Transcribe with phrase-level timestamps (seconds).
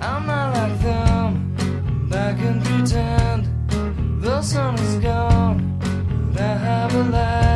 [0.00, 2.08] I'm not like them.
[2.10, 3.48] Back and pretend
[4.22, 5.78] the sun is gone.
[6.32, 7.55] But I have a light.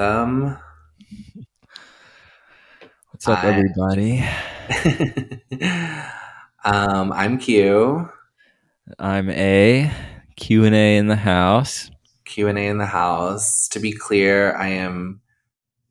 [0.00, 0.56] Welcome.
[3.10, 3.48] What's up, Hi.
[3.50, 4.24] everybody?
[6.64, 8.08] um, I'm Q.
[8.98, 9.92] I'm A.
[10.36, 11.90] Q and A in the house.
[12.24, 13.68] Q and A in the house.
[13.68, 15.20] To be clear, I am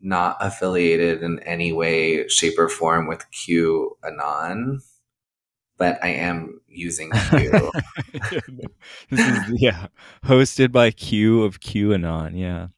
[0.02, 4.82] not affiliated in any way, shape, or form with Q Anon,
[5.78, 7.72] but I am using Q.
[9.12, 9.86] this is yeah,
[10.26, 12.36] hosted by Q of QAnon.
[12.36, 12.70] Yeah.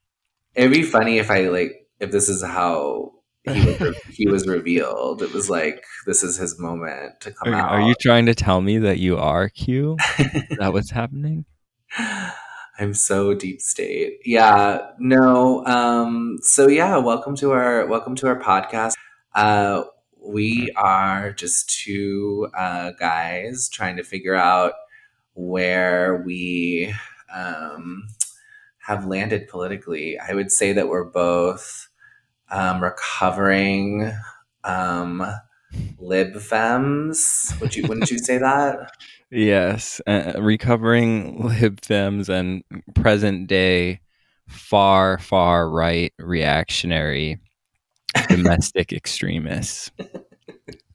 [0.54, 3.14] It'd be funny if I like if this is how
[3.44, 5.22] he was, re- he was revealed.
[5.22, 7.72] It was like this is his moment to come Are, out.
[7.72, 9.98] are you trying to tell me that you are Q?
[10.58, 11.46] That what's happening?
[12.80, 14.20] I'm so deep state.
[14.26, 15.66] Yeah, no.
[15.66, 18.96] Um, so yeah, welcome to our welcome to our podcast.
[19.34, 19.84] Uh,
[20.20, 24.74] we are just two uh, guys trying to figure out
[25.34, 26.94] where we
[27.34, 28.08] um,
[28.92, 30.20] have landed politically.
[30.20, 31.90] I would say that we're both
[32.50, 34.12] um, recovering
[34.64, 35.26] um,
[36.00, 36.34] lib.
[36.34, 37.88] Would you?
[37.88, 38.92] Wouldn't you say that?
[39.34, 44.02] Yes, uh, recovering lib thems and present day
[44.50, 47.40] far far right reactionary
[48.28, 49.90] domestic extremists.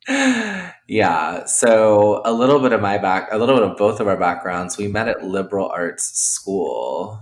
[0.08, 1.44] yeah.
[1.46, 4.76] So a little bit of my back, a little bit of both of our backgrounds.
[4.76, 7.20] We met at liberal arts school.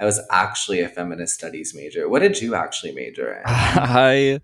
[0.00, 2.08] I was actually a feminist studies major.
[2.08, 3.42] What did you actually major in?
[3.46, 4.40] I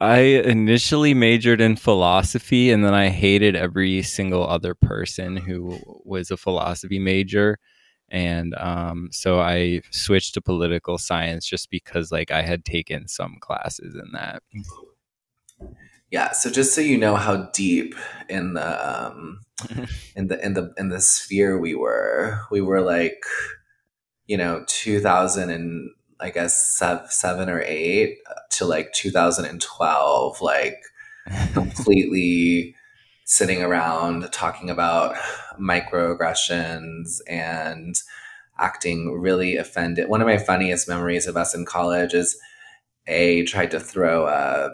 [0.00, 6.30] I initially majored in philosophy and then I hated every single other person who was
[6.30, 7.58] a philosophy major
[8.08, 13.36] and um, so I switched to political science just because like I had taken some
[13.40, 14.42] classes in that.
[16.10, 16.30] Yeah.
[16.32, 17.94] So just so you know how deep
[18.28, 19.40] in the um,
[20.16, 23.24] in the in the in the sphere we were, we were like,
[24.26, 28.18] you know, two thousand and I guess seven or eight
[28.52, 30.82] to like 2012, like
[31.52, 32.74] completely
[33.24, 35.16] sitting around talking about
[35.60, 37.96] microaggressions and
[38.58, 40.08] acting really offended.
[40.08, 42.38] One of my funniest memories of us in college is
[43.06, 44.70] A tried to throw a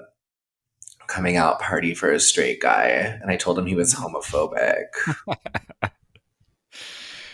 [1.08, 4.84] coming out party for a straight guy, and I told him he was homophobic.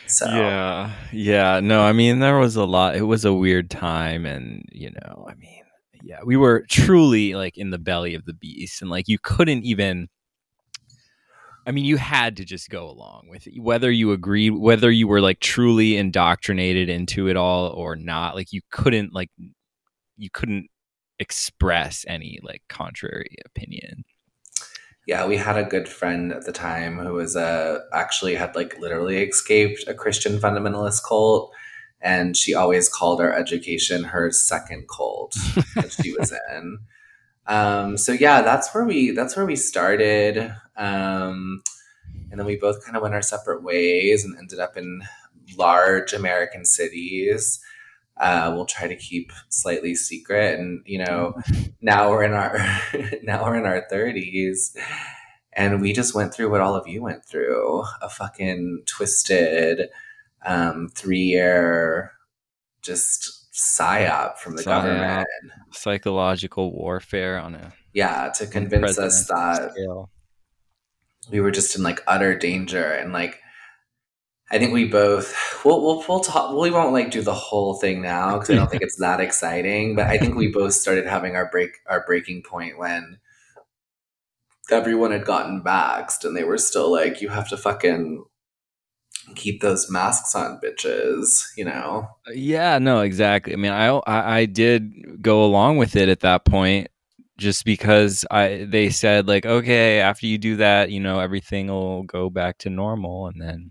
[0.08, 0.92] so Yeah.
[1.12, 1.60] Yeah.
[1.60, 5.26] No, I mean there was a lot it was a weird time and you know,
[5.28, 5.62] I mean,
[6.02, 9.64] yeah, we were truly like in the belly of the beast and like you couldn't
[9.64, 10.08] even
[11.66, 15.06] I mean, you had to just go along with it, whether you agreed, whether you
[15.06, 18.34] were like truly indoctrinated into it all or not.
[18.34, 19.28] Like, you couldn't, like,
[20.16, 20.69] you couldn't
[21.19, 24.04] express any like contrary opinion.
[25.08, 28.78] Yeah, we had a good friend at the time who was uh, actually had like
[28.78, 31.50] literally escaped a Christian fundamentalist cult,
[32.02, 35.32] and she always called our education her second cult
[35.76, 36.80] that she was in.
[37.46, 41.62] Um, so yeah, that's where we that's where we started, um,
[42.30, 45.00] and then we both kind of went our separate ways and ended up in
[45.56, 47.60] large American cities.
[48.20, 51.34] Uh, we'll try to keep slightly secret, and you know,
[51.80, 52.58] now we're in our
[53.22, 54.76] now we're in our thirties,
[55.52, 59.88] and we just went through what all of you went through a fucking twisted
[60.44, 62.12] um, three year
[62.82, 64.64] just psyop from the Psyop.
[64.82, 65.28] government.
[65.72, 70.10] Psychological warfare on a Yeah, to convince us that scale.
[71.31, 73.40] we were just in like utter danger and like
[74.50, 75.34] I think we both
[75.64, 78.70] we'll we'll, we'll talk we won't like do the whole thing now because I don't
[78.70, 82.42] think it's that exciting but I think we both started having our break our breaking
[82.42, 83.18] point when
[84.70, 88.24] everyone had gotten vaxxed and they were still like you have to fucking
[89.34, 93.52] keep those masks on bitches you know Yeah, no, exactly.
[93.52, 96.88] I mean, I, I I did go along with it at that point,
[97.38, 102.02] just because I they said like, okay, after you do that, you know, everything will
[102.04, 103.70] go back to normal, and then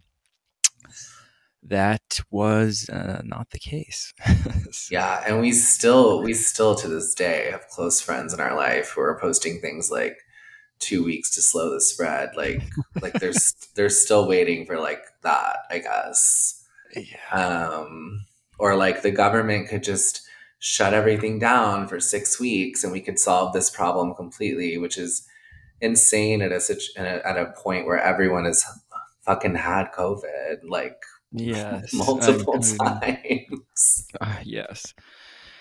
[1.70, 4.14] that was uh, not the case.
[4.92, 8.92] yeah, and we still we still to this day have close friends in our life
[8.92, 10.18] who are posting things like
[10.80, 12.30] two weeks to slow the spread.
[12.36, 12.62] Like
[13.02, 16.66] like there's they're still waiting for like that, I guess.
[16.96, 17.32] Yeah.
[17.32, 18.26] Um
[18.60, 20.22] or like the government could just
[20.60, 25.28] shut everything down for six weeks and we could solve this problem completely, which is
[25.80, 28.66] insane at a, at a point where everyone has
[29.22, 30.98] fucking had COVID like
[31.32, 34.08] yes multiple times.
[34.20, 34.94] Uh, yes.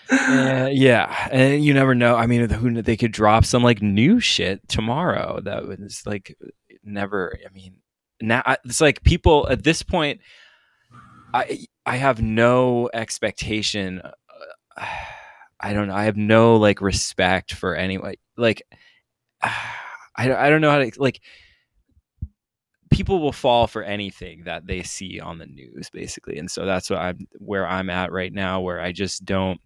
[0.09, 2.15] Uh, yeah, and you never know.
[2.15, 6.37] I mean, who they could drop some like new shit tomorrow that was like
[6.83, 7.37] never.
[7.45, 7.75] I mean,
[8.21, 10.21] now it's like people at this point.
[11.33, 14.01] I I have no expectation.
[14.01, 14.85] Uh,
[15.59, 15.95] I don't know.
[15.95, 18.15] I have no like respect for anyone.
[18.37, 18.63] Like,
[19.41, 19.53] I
[20.17, 21.21] I don't know how to like.
[22.89, 26.89] People will fall for anything that they see on the news, basically, and so that's
[26.89, 28.61] what I'm where I'm at right now.
[28.61, 29.59] Where I just don't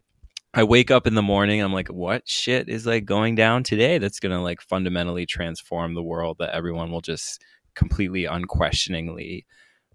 [0.54, 4.00] I wake up in the morning, I'm like, what shit is like going down today
[4.00, 7.42] that's gonna like fundamentally transform the world that everyone will just
[7.74, 9.46] completely unquestioningly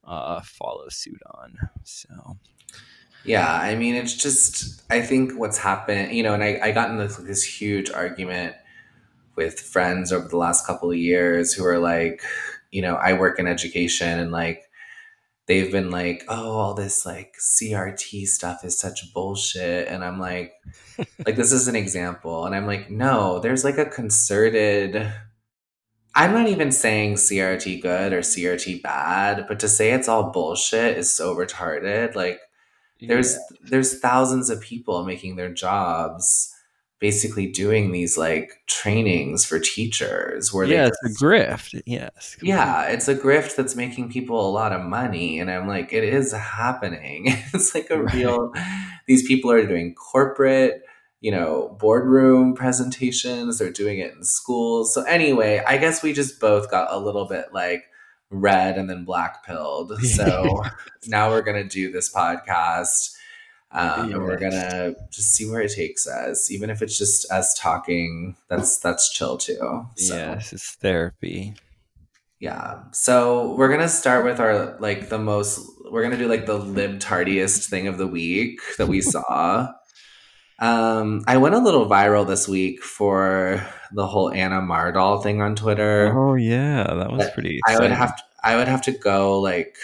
[0.05, 1.57] uh, follow suit on.
[1.85, 2.39] So
[3.25, 6.91] yeah, I mean, it's just I think what's happened, you know, and I, I got
[6.91, 8.55] in this, this huge argument
[9.35, 12.23] with friends over the last couple of years who are like,
[12.77, 14.63] you know, I work in education and like
[15.47, 19.89] they've been like, oh, all this like CRT stuff is such bullshit.
[19.89, 20.53] And I'm like,
[21.25, 22.45] like, this is an example.
[22.45, 25.11] And I'm like, no, there's like a concerted.
[26.15, 30.99] I'm not even saying CRT good or CRT bad, but to say it's all bullshit
[30.99, 32.15] is so retarded.
[32.15, 32.41] Like,
[33.01, 33.57] there's yeah.
[33.71, 36.55] there's thousands of people making their jobs
[36.99, 41.81] basically doing these like trainings for teachers where yeah, it's a grift.
[41.85, 42.37] Yes.
[42.43, 45.39] Yeah, it's a grift that's making people a lot of money.
[45.39, 47.27] And I'm like, it is happening.
[47.55, 48.15] it's like a right.
[48.15, 48.53] real
[49.07, 50.83] these people are doing corporate,
[51.21, 53.59] you know, boardroom presentations.
[53.59, 54.95] They're doing it in schools.
[54.95, 57.85] So anyway, I guess we just both got a little bit like
[58.31, 59.93] red and then black pilled.
[60.03, 60.63] So
[61.07, 63.15] now we're gonna do this podcast
[63.73, 67.55] um, and we're gonna just see where it takes us, even if it's just us
[67.59, 68.37] talking.
[68.49, 69.87] That's that's chill too.
[69.97, 70.17] So.
[70.17, 71.55] Yes, it's therapy.
[72.39, 72.85] Yeah.
[72.93, 75.61] So we're gonna start with our like the most.
[75.91, 79.73] We're gonna do like the libtardiest thing of the week that we saw.
[80.59, 85.55] Um, I went a little viral this week for the whole Ana Mardoll thing on
[85.55, 86.13] Twitter.
[86.17, 87.59] Oh yeah, that was pretty.
[87.59, 87.81] Exciting.
[87.81, 88.23] I would have to.
[88.43, 89.77] I would have to go like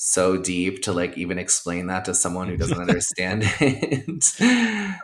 [0.00, 4.24] so deep to like even explain that to someone who doesn't understand it.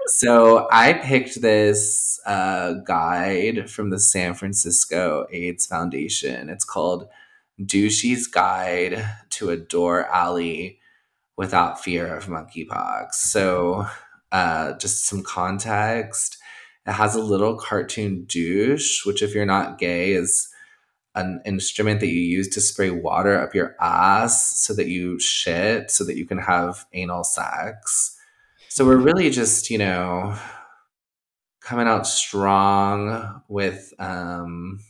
[0.06, 6.48] so I picked this uh, guide from the San Francisco AIDS Foundation.
[6.48, 7.08] It's called
[7.60, 10.78] Douchey's Guide to a Dore Alley
[11.36, 13.14] Without Fear of Monkeypox.
[13.14, 13.88] So
[14.30, 16.38] uh, just some context.
[16.86, 20.53] It has a little cartoon douche, which if you're not gay is
[21.14, 25.90] an instrument that you use to spray water up your ass so that you shit
[25.90, 28.18] so that you can have anal sex.
[28.68, 30.36] So we're really just, you know,
[31.60, 34.80] coming out strong with um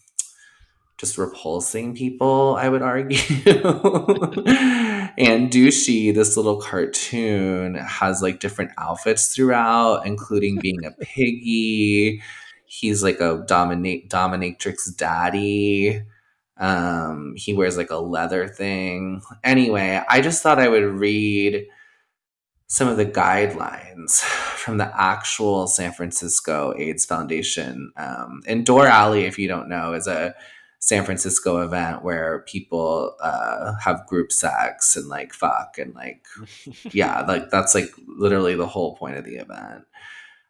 [0.97, 3.19] just repulsing people, I would argue.
[3.47, 12.23] and Douchey, this little cartoon, has like different outfits throughout, including being a piggy.
[12.65, 16.03] He's like a dominate dominatrix daddy.
[16.57, 19.23] Um, he wears like a leather thing.
[19.43, 21.67] Anyway, I just thought I would read
[22.67, 27.93] some of the guidelines from the actual San Francisco AIDS Foundation.
[27.97, 30.35] Um, and Dore Alley, if you don't know, is a
[30.79, 36.25] San Francisco event where people uh, have group sex and like fuck and like,
[36.93, 39.85] yeah, like that's like literally the whole point of the event.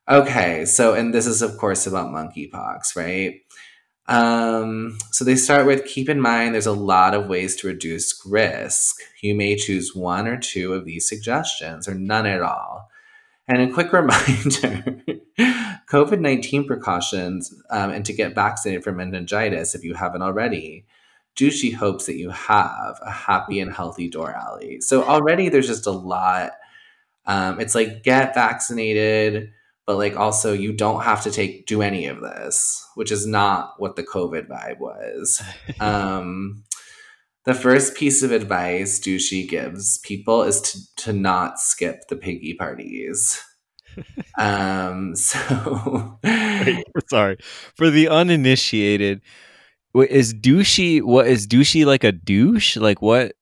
[0.09, 3.41] Okay, so, and this is of course about monkeypox, right?
[4.07, 8.21] Um, so they start with keep in mind there's a lot of ways to reduce
[8.27, 8.97] risk.
[9.23, 12.91] You may choose one or two of these suggestions or none at all.
[13.49, 15.03] And a quick reminder
[15.91, 20.85] COVID 19 precautions um, and to get vaccinated for meningitis if you haven't already.
[21.37, 24.81] Douchey hopes that you have a happy and healthy Dore Alley.
[24.81, 26.53] So already there's just a lot.
[27.27, 29.53] Um, it's like get vaccinated
[29.87, 33.75] but like also you don't have to take do any of this which is not
[33.79, 35.43] what the covid vibe was
[35.81, 36.63] um
[37.45, 42.55] the first piece of advice douchey gives people is to, to not skip the piggy
[42.55, 43.43] parties
[44.39, 47.37] um so Wait, sorry
[47.77, 49.21] for the uninitiated
[49.95, 53.33] is douchey what is douchey like a douche like what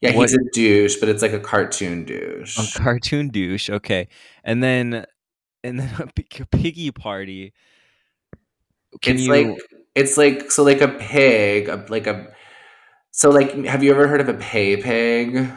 [0.00, 2.56] Yeah, What- he's a douche, but it's like a cartoon douche.
[2.58, 3.68] A cartoon douche.
[3.68, 4.08] Okay,
[4.42, 5.04] and then
[5.62, 7.52] and then a pig- a piggy party.
[9.02, 9.32] Can it's you?
[9.32, 9.60] like
[9.94, 12.34] it's like so like a pig, a, like a
[13.10, 15.48] so like have you ever heard of a pay pig?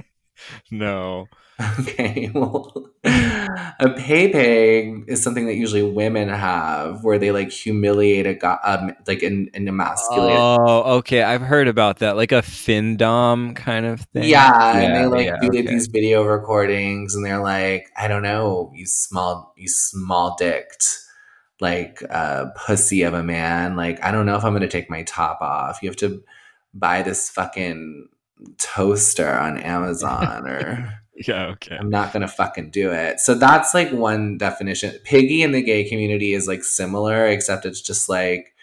[0.70, 1.26] no.
[1.80, 8.34] Okay, well, a pay is something that usually women have, where they like humiliate a
[8.34, 10.36] guy, um, like an, an emasculate.
[10.36, 11.22] Oh, okay.
[11.24, 14.24] I've heard about that, like a findom kind of thing.
[14.24, 15.62] yeah, and they like yeah, do okay.
[15.62, 20.98] these video recordings, and they're like, I don't know, you small, you small dicked,
[21.60, 23.74] like uh, pussy of a man.
[23.74, 25.80] Like, I don't know if I'm gonna take my top off.
[25.82, 26.22] You have to
[26.72, 28.08] buy this fucking
[28.58, 31.00] toaster on Amazon or.
[31.26, 31.46] Yeah.
[31.46, 31.76] Okay.
[31.76, 33.20] I'm not gonna fucking do it.
[33.20, 34.94] So that's like one definition.
[35.04, 38.54] Piggy in the gay community is like similar, except it's just like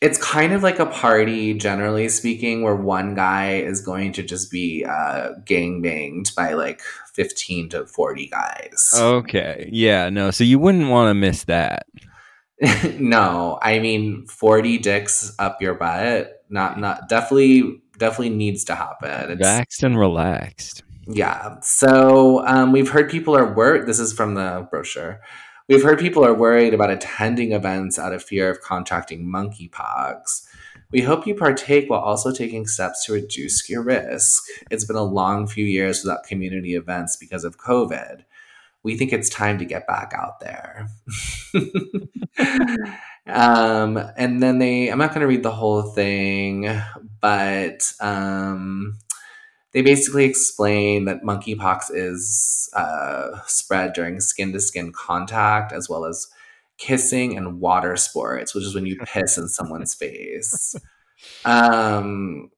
[0.00, 4.50] it's kind of like a party, generally speaking, where one guy is going to just
[4.50, 6.80] be uh, gang banged by like
[7.14, 8.92] 15 to 40 guys.
[8.96, 9.68] Okay.
[9.72, 10.10] Yeah.
[10.10, 10.32] No.
[10.32, 11.86] So you wouldn't want to miss that.
[12.98, 16.44] no, I mean 40 dicks up your butt.
[16.48, 19.32] Not not definitely definitely needs to happen.
[19.32, 20.82] It's, Vaxxed and relaxed.
[21.06, 21.56] Yeah.
[21.62, 23.86] So um, we've heard people are worried.
[23.86, 25.20] This is from the brochure.
[25.68, 30.46] We've heard people are worried about attending events out of fear of contracting monkeypox.
[30.90, 34.42] We hope you partake while also taking steps to reduce your risk.
[34.70, 38.24] It's been a long few years without community events because of COVID.
[38.82, 40.88] We think it's time to get back out there.
[43.26, 46.68] um, and then they, I'm not going to read the whole thing,
[47.20, 48.98] but um,
[49.72, 56.04] they basically explain that monkeypox is uh, spread during skin to skin contact as well
[56.04, 56.28] as
[56.78, 60.74] kissing and water sports, which is when you piss in someone's face.
[61.44, 62.50] Um,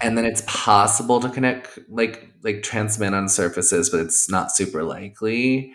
[0.00, 4.82] and then it's possible to connect, like, like transmit on surfaces, but it's not super
[4.82, 5.74] likely.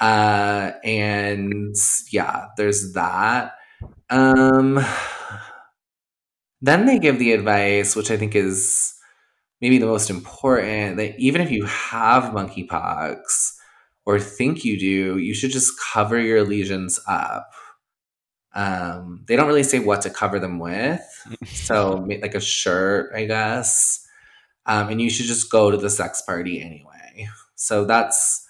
[0.00, 1.76] Uh, and
[2.10, 3.52] yeah, there's that.
[4.10, 4.84] Um,
[6.60, 8.95] then they give the advice, which I think is
[9.60, 13.54] maybe the most important that even if you have monkeypox
[14.04, 17.50] or think you do, you should just cover your lesions up.
[18.54, 21.02] Um, they don't really say what to cover them with,
[21.46, 24.06] so like a shirt, I guess.
[24.64, 27.28] Um, and you should just go to the sex party anyway.
[27.54, 28.46] So that's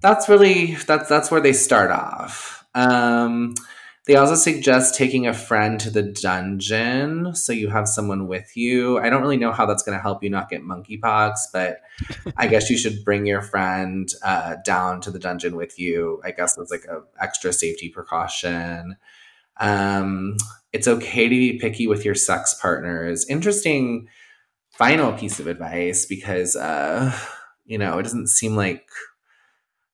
[0.00, 2.64] that's really that's that's where they start off.
[2.74, 3.54] Um,
[4.06, 8.98] they also suggest taking a friend to the dungeon so you have someone with you.
[8.98, 11.78] I don't really know how that's going to help you not get monkeypox, but
[12.36, 16.20] I guess you should bring your friend uh, down to the dungeon with you.
[16.24, 18.96] I guess as like a extra safety precaution.
[19.58, 20.36] Um,
[20.72, 23.24] it's okay to be picky with your sex partners.
[23.28, 24.08] Interesting
[24.70, 27.16] final piece of advice because uh,
[27.66, 28.84] you know it doesn't seem like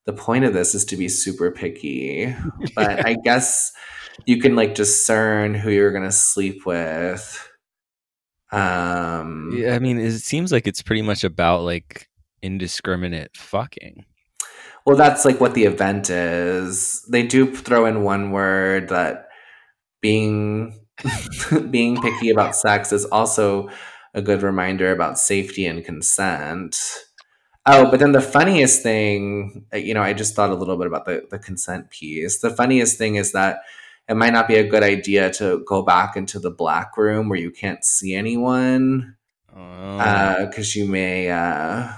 [0.07, 2.35] the point of this is to be super picky,
[2.75, 3.73] but I guess
[4.27, 7.49] you can like discern who you're gonna sleep with.
[8.51, 12.09] Um, Yeah, I mean, it seems like it's pretty much about like
[12.43, 14.05] indiscriminate fucking.
[14.87, 17.05] Well, that's like what the event is.
[17.11, 19.29] They do throw in one word that
[20.01, 20.81] being
[21.71, 23.69] being picky about sex is also
[24.15, 26.81] a good reminder about safety and consent.
[27.67, 30.87] Oh, but then the funniest thing, uh, you know, I just thought a little bit
[30.87, 32.39] about the, the consent piece.
[32.39, 33.59] The funniest thing is that
[34.09, 37.39] it might not be a good idea to go back into the black room where
[37.39, 39.15] you can't see anyone
[39.57, 40.47] Oh.
[40.47, 41.89] because you may uh,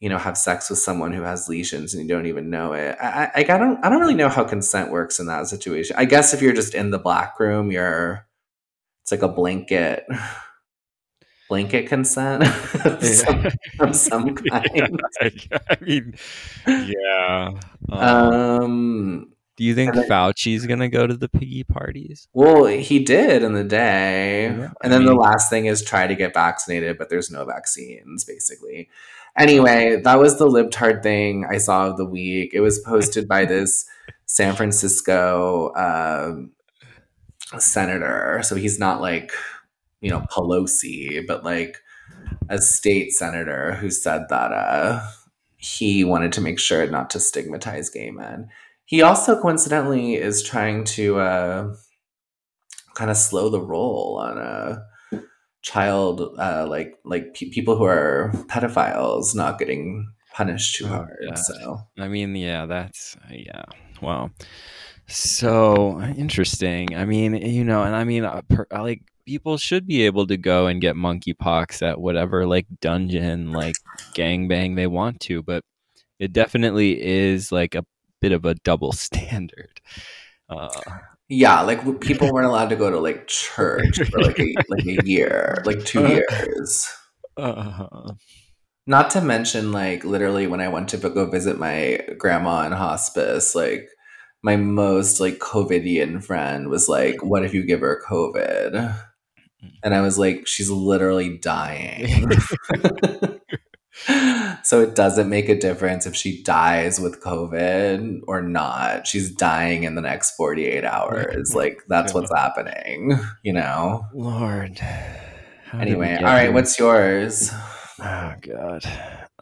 [0.00, 2.96] you know have sex with someone who has lesions and you don't even know it
[3.00, 6.04] I, I, I don't i don't really know how consent works in that situation i
[6.04, 8.26] guess if you're just in the black room you're
[9.02, 10.04] it's like a blanket
[11.48, 12.42] blanket consent
[12.84, 13.46] of, some,
[13.80, 16.14] of some kind Yeah, I mean,
[16.66, 17.50] yeah.
[17.90, 22.28] Um, um do you think then- Fauci's gonna go to the piggy parties?
[22.32, 24.44] well he did in the day.
[24.44, 27.44] Yeah, and I then the last thing is try to get vaccinated but there's no
[27.44, 28.88] vaccines basically.
[29.36, 32.52] Anyway that was the libtard thing i saw of the week.
[32.54, 33.84] It was posted by this
[34.26, 36.52] san francisco um,
[37.58, 38.40] senator.
[38.42, 39.32] So he's not like
[40.00, 41.78] you know pelosi but like
[42.48, 45.00] a state senator who said that uh,
[45.56, 48.48] he wanted to make sure not to stigmatize gay men
[48.86, 51.74] he also coincidentally is trying to uh,
[52.94, 54.82] kind of slow the roll on uh,
[55.62, 61.16] child uh, like like pe- people who are pedophiles not getting punished too Oh, hard
[61.28, 61.38] God.
[61.38, 63.64] so I mean, yeah, that's yeah.
[64.02, 64.30] Wow.
[65.06, 66.96] So interesting.
[66.96, 70.36] I mean, you know, and I mean, uh, per, like people should be able to
[70.36, 73.76] go and get monkeypox at whatever like dungeon, like
[74.14, 75.62] gangbang they want to, but
[76.18, 77.84] it definitely is like a
[78.24, 79.80] bit of a double standard.
[80.48, 80.68] Uh,
[81.28, 84.98] Yeah, like people weren't allowed to go to like church for like a, like a
[85.04, 86.88] year, like two years.
[87.36, 88.12] uh,
[88.86, 93.54] Not to mention, like literally, when I went to go visit my grandma in hospice,
[93.54, 93.88] like
[94.42, 98.94] my most like COVIDian friend was like, "What if you give her COVID?"
[99.82, 102.30] And I was like, "She's literally dying."
[104.62, 109.06] so it doesn't make a difference if she dies with COVID or not.
[109.06, 111.54] She's dying in the next forty-eight hours.
[111.54, 114.04] Like that's what's happening, you know.
[114.12, 114.78] Lord.
[114.78, 116.52] How Anyway, all right, here?
[116.52, 117.50] what's yours?
[118.00, 118.84] Oh god.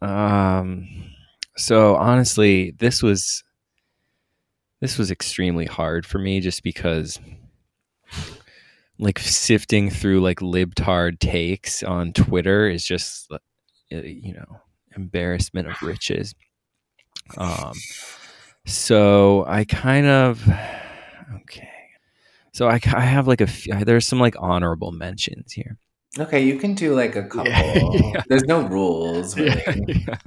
[0.03, 0.89] Um
[1.57, 3.43] so honestly, this was
[4.81, 7.19] this was extremely hard for me just because
[8.99, 13.31] like sifting through like libtard takes on Twitter is just
[14.01, 14.61] you know,
[14.97, 16.35] embarrassment of riches.
[17.37, 17.73] Um
[18.67, 20.47] so I kind of
[21.43, 21.69] okay.
[22.53, 25.79] So I, I have like a few, there's some like honorable mentions here.
[26.19, 27.51] Okay, you can do like a couple.
[27.51, 28.23] Yeah.
[28.29, 30.05] There's no rules, really.
[30.07, 30.19] Yeah.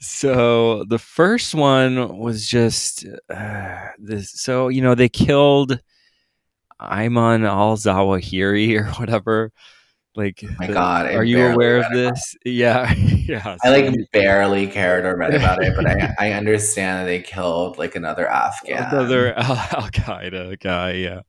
[0.00, 4.32] So the first one was just uh, this.
[4.32, 5.78] So you know they killed
[6.80, 9.52] Ayman al Zawahiri or whatever.
[10.14, 12.36] Like, my the- God, I are you aware of this?
[12.44, 13.56] Yeah, yeah.
[13.64, 17.78] I like barely cared or read about it, but I, I understand that they killed
[17.78, 18.92] like another Afghan.
[18.92, 21.20] another Al Qaeda guy, yeah.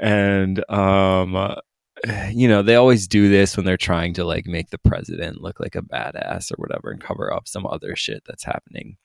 [0.00, 1.56] And um,
[2.32, 5.58] you know they always do this when they're trying to like make the president look
[5.58, 8.96] like a badass or whatever and cover up some other shit that's happening.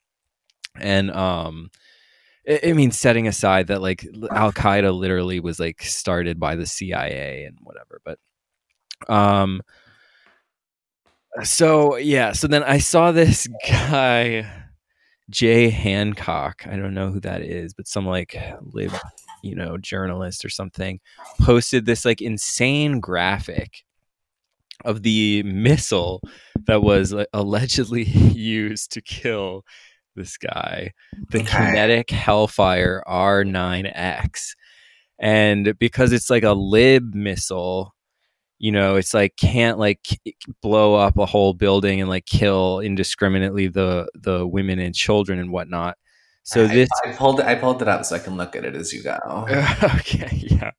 [0.80, 1.70] And um,
[2.48, 6.66] I, I mean, setting aside that like Al Qaeda literally was like started by the
[6.66, 8.18] CIA and whatever, but
[9.08, 9.62] um.
[11.44, 14.50] So yeah, so then I saw this guy
[15.30, 16.66] Jay Hancock.
[16.66, 18.92] I don't know who that is, but some like lib,
[19.42, 21.00] you know, journalist or something
[21.40, 23.84] posted this like insane graphic
[24.84, 26.22] of the missile
[26.66, 29.64] that was like, allegedly used to kill
[30.16, 30.92] this guy,
[31.30, 31.46] the Okay.
[31.48, 34.54] kinetic Hellfire R9X.
[35.20, 37.94] And because it's like a lib missile,
[38.58, 40.00] you know, it's like can't like
[40.62, 45.50] blow up a whole building and like kill indiscriminately the the women and children and
[45.50, 45.96] whatnot.
[46.42, 47.46] So I, this I pulled it.
[47.46, 49.18] I pulled it up so I can look at it as you go.
[49.98, 50.70] okay, yeah.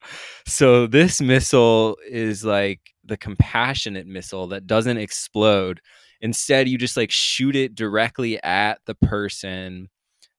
[0.46, 5.80] So this missile is like the compassionate missile that doesn't explode.
[6.22, 9.90] Instead, you just like shoot it directly at the person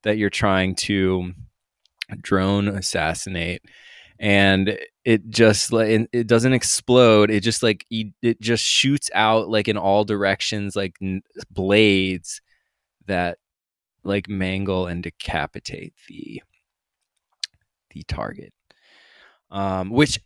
[0.02, 1.32] that you're trying to
[2.20, 3.62] drone assassinate
[4.18, 4.78] and
[5.10, 9.76] it just like it- doesn't explode it just like it just shoots out like in
[9.76, 12.40] all directions like n- blades
[13.06, 13.38] that
[14.04, 16.42] like mangle and decapitate the
[17.90, 18.52] the target.
[19.50, 20.20] Um which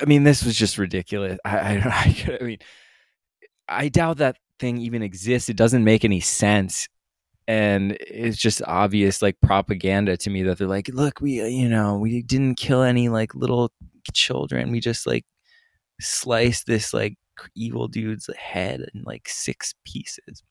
[0.00, 1.38] i mean this was just ridiculous.
[1.44, 2.58] I i, I, I mean
[3.68, 5.48] i doubt that thing even exists.
[5.48, 6.88] It doesn't make any sense.
[7.46, 11.96] And it's just obvious like propaganda to me that they're like look we you know
[11.98, 13.72] we didn't kill any like little
[14.12, 15.24] children we just like
[16.00, 17.16] sliced this like
[17.54, 20.42] evil dude's head in like six pieces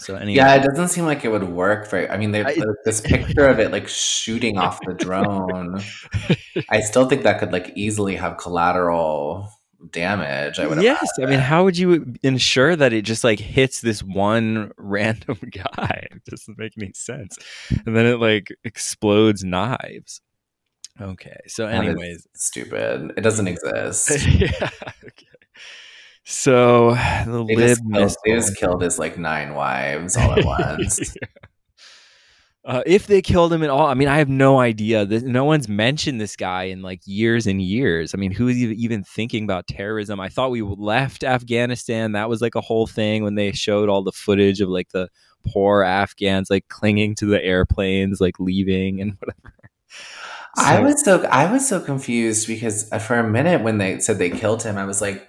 [0.00, 2.08] so anyway Yeah, it doesn't seem like it would work for.
[2.08, 5.82] I mean, they, I- this picture of it like shooting off the drone.
[6.70, 9.48] I still think that could like easily have collateral
[9.90, 10.60] damage.
[10.60, 10.80] I would.
[10.82, 15.38] yes i mean how would you ensure that it just like hits this one random
[15.52, 17.36] guy it doesn't make any sense
[17.86, 20.20] and then it like explodes knives
[21.00, 23.12] okay so anyways stupid.
[23.16, 24.26] It doesn't exist.
[24.28, 24.70] yeah
[25.04, 25.26] okay
[26.30, 26.90] so
[27.24, 30.44] the They lib just, killed, they just killed his like nine wives all at
[30.78, 31.16] once.
[32.66, 35.06] Uh, if they killed him at all, I mean, I have no idea.
[35.06, 38.12] This, no one's mentioned this guy in like years and years.
[38.14, 40.20] I mean, who is even thinking about terrorism?
[40.20, 42.12] I thought we left Afghanistan.
[42.12, 45.08] That was like a whole thing when they showed all the footage of like the
[45.46, 49.54] poor Afghans like clinging to the airplanes, like leaving and whatever.
[50.56, 54.18] I was so I was so confused because uh, for a minute when they said
[54.18, 55.28] they killed him, I was like,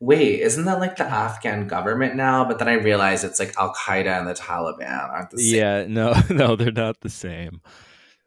[0.00, 3.74] "Wait, isn't that like the Afghan government now?" But then I realized it's like Al
[3.74, 5.58] Qaeda and the Taliban aren't the same.
[5.58, 7.60] yeah, no, no, they're not the same.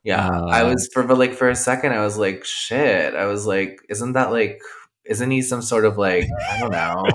[0.04, 3.26] Yeah, I Uh, was for but like for a second, I was like, "Shit!" I
[3.28, 4.60] was like, "Isn't that like?
[5.06, 7.06] Isn't he some sort of like I don't know?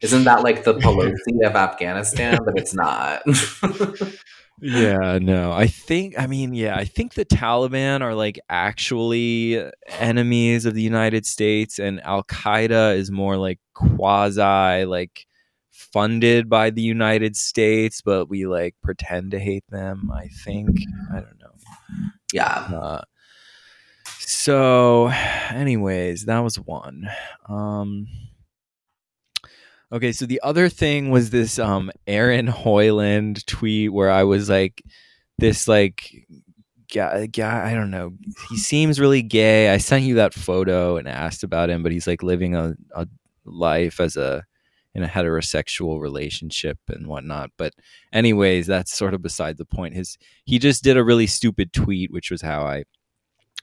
[0.00, 3.22] Isn't that like the Pelosi of Afghanistan?" But it's not.
[4.60, 5.52] yeah, no.
[5.52, 10.82] I think I mean, yeah, I think the Taliban are like actually enemies of the
[10.82, 15.26] United States and Al Qaeda is more like quasi like
[15.70, 20.70] funded by the United States, but we like pretend to hate them, I think.
[21.12, 21.54] I don't know.
[22.32, 22.50] Yeah.
[22.52, 23.02] Uh,
[24.18, 25.08] so
[25.50, 27.08] anyways, that was one.
[27.48, 28.06] Um
[29.94, 34.82] Okay, so the other thing was this um Aaron Hoyland tweet where I was like
[35.38, 36.26] this like
[36.92, 38.10] guy, guy I don't know.
[38.50, 39.68] He seems really gay.
[39.72, 43.06] I sent you that photo and asked about him, but he's like living a, a
[43.44, 44.44] life as a
[44.96, 47.52] in a heterosexual relationship and whatnot.
[47.56, 47.74] But
[48.12, 49.94] anyways, that's sort of beside the point.
[49.94, 52.82] His he just did a really stupid tweet, which was how I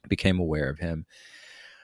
[0.08, 1.06] became aware of him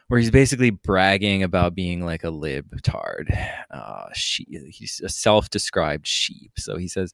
[0.08, 3.26] where he's basically bragging about being like a libtard.
[3.72, 6.52] Uh, she, he's a self-described sheep.
[6.58, 7.14] So he says,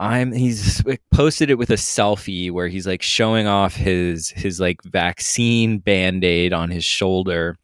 [0.00, 4.82] "I'm." He's posted it with a selfie where he's like showing off his his like
[4.84, 7.56] vaccine band aid on his shoulder,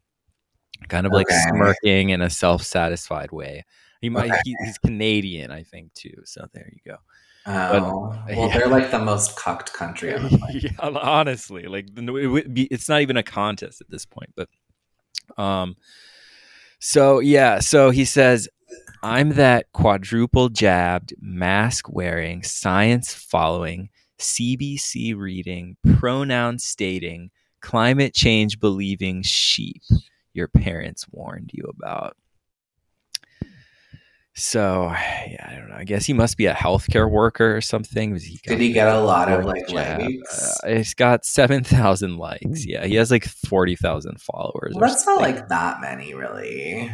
[0.87, 1.41] kind of like Okay.
[1.49, 3.65] smirking in a self-satisfied way.
[4.01, 4.31] He might.
[4.31, 4.39] Okay.
[4.45, 6.21] He, he's Canadian, I think, too.
[6.23, 6.97] So there you go.
[7.51, 8.57] Oh, well, yeah.
[8.57, 13.01] they're like the most cucked country on the yeah, honestly, like it be, it's not
[13.01, 14.31] even a contest at this point.
[14.35, 14.49] But,
[15.35, 15.75] um,
[16.77, 18.47] so yeah, so he says,
[19.01, 27.31] "I'm that quadruple jabbed, mask wearing, science following, CBC reading, pronoun stating,
[27.61, 29.81] climate change believing sheep
[30.33, 32.15] your parents warned you about."
[34.39, 34.83] So,
[35.27, 35.75] yeah, I don't know.
[35.75, 38.15] I guess he must be a healthcare worker or something.
[38.15, 39.99] He Did he get a lot of like jab.
[40.01, 40.41] likes?
[40.63, 42.65] Uh, it's got seven thousand likes.
[42.65, 44.73] Yeah, he has like forty thousand followers.
[44.75, 46.89] well, that's not like that many, really.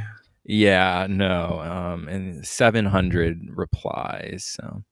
[0.47, 4.45] Yeah, no, um, and seven hundred replies.
[4.45, 4.83] So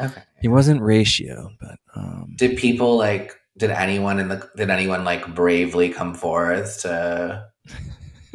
[0.00, 0.22] Okay.
[0.40, 3.34] he wasn't ratio, but um, Did people like?
[3.58, 4.46] Did anyone in the?
[4.56, 7.46] Did anyone like bravely come forth to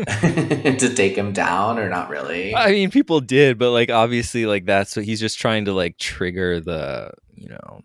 [0.78, 2.56] to take him down, or not really?
[2.56, 5.98] I mean, people did, but like obviously, like that's what he's just trying to like
[5.98, 7.82] trigger the, you know,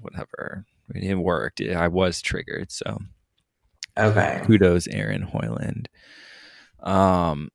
[0.00, 0.64] whatever.
[0.94, 1.60] It worked.
[1.60, 2.98] I was triggered, so
[3.98, 4.40] Okay.
[4.46, 5.86] kudos aaron hoyland
[6.82, 7.50] um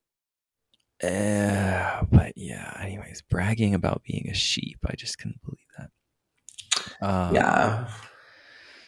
[1.00, 7.34] eh, but yeah anyways bragging about being a sheep i just couldn't believe that um,
[7.34, 7.88] Yeah.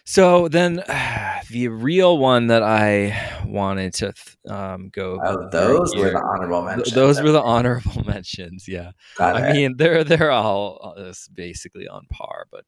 [0.04, 0.76] So then
[1.50, 4.12] the real one that i wanted to
[4.48, 6.94] um, go Oh, those were the honorable th- mentions.
[6.94, 9.52] those were the honorable mentions yeah Got I it.
[9.52, 12.64] mean, they're they're all uh, basically on par, but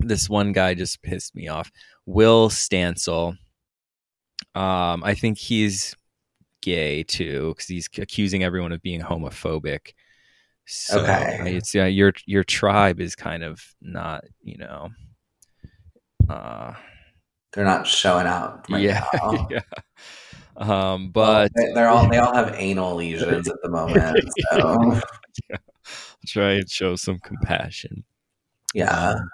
[0.00, 1.70] this one guy just pissed me off.
[2.04, 3.36] Will Stancil.
[4.54, 5.94] Um, I think he's
[6.62, 9.92] gay too because he's accusing everyone of being homophobic.
[10.66, 11.56] So Okay.
[11.56, 14.90] it's yeah, your your tribe is kind of not, you know.
[16.28, 16.74] Uh,
[17.52, 18.66] They're not showing out.
[18.70, 19.04] Right yeah,
[19.50, 19.60] yeah.
[20.56, 24.28] Um, but they- they're all they all have anal lesions at the moment.
[24.52, 25.00] So
[26.26, 28.04] try and show some compassion.
[28.74, 29.10] yeah.
[29.10, 29.30] Um,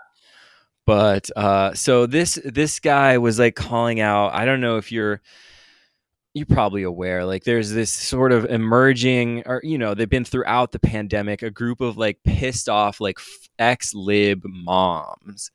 [0.85, 5.21] but uh so this this guy was like calling out i don't know if you're
[6.35, 10.73] you're probably aware like there's this sort of emerging or you know they've been throughout
[10.73, 13.19] the pandemic a group of like pissed off like
[13.61, 15.53] ex lib moms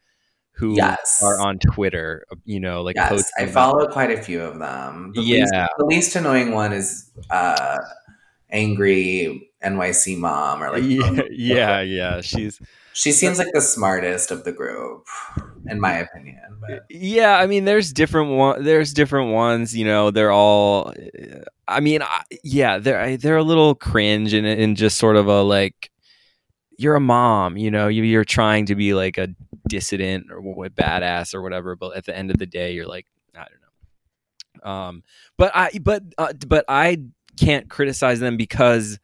[0.58, 1.22] who Yes.
[1.24, 5.12] are on twitter you know like yes, I follow quite a few of them.
[5.14, 5.68] The least, Yeah.
[5.78, 7.78] the least annoying one is uh,
[8.50, 12.60] angry NYC mom or like yeah yeah yeah she's
[12.94, 15.06] She seems like the smartest of the group,
[15.70, 16.40] in my opinion.
[16.60, 20.92] But yeah i mean there's different one there's different ones you know they're all
[21.68, 25.44] i mean I, yeah they're they're a little cringe and and just sort of a
[25.44, 25.92] like
[26.78, 29.30] you're a mom you know you, you're trying to be like a
[29.68, 33.06] dissident or what badass or whatever but at the end of the day you're like
[33.36, 33.62] i don't
[34.64, 34.70] know.
[34.70, 35.04] Um
[35.38, 36.98] but i but uh, but i
[37.38, 39.00] can't criticize them because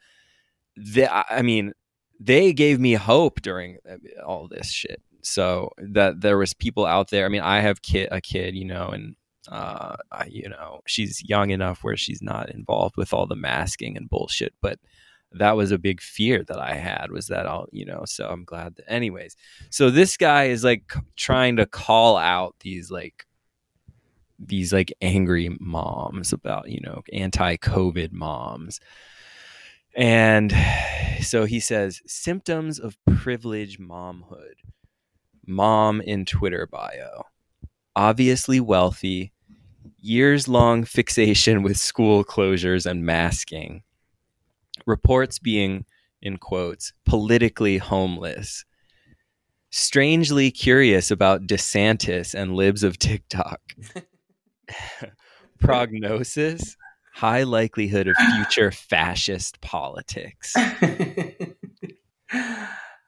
[0.75, 1.73] they i mean
[2.19, 5.01] they gave me hope during uh, all this shit.
[5.21, 8.65] So that there was people out there i mean i have kid a kid you
[8.65, 9.15] know and
[9.49, 9.95] uh
[10.27, 14.53] you know she's young enough where she's not involved with all the masking and bullshit
[14.61, 14.79] but
[15.33, 18.43] that was a big fear that i had was that i'll you know so i'm
[18.43, 19.35] glad that anyways.
[19.69, 23.25] So this guy is like trying to call out these like
[24.39, 28.79] these like angry moms about you know anti-covid moms.
[29.95, 30.53] And
[31.21, 34.55] so he says symptoms of privilege momhood.
[35.45, 37.25] Mom in twitter bio.
[37.95, 39.33] Obviously wealthy.
[39.99, 43.83] Years long fixation with school closures and masking
[44.85, 45.85] reports being
[46.21, 48.65] in quotes politically homeless
[49.71, 53.59] strangely curious about DeSantis and libs of TikTok.
[55.59, 56.77] Prognosis
[57.13, 60.53] high likelihood of future fascist politics.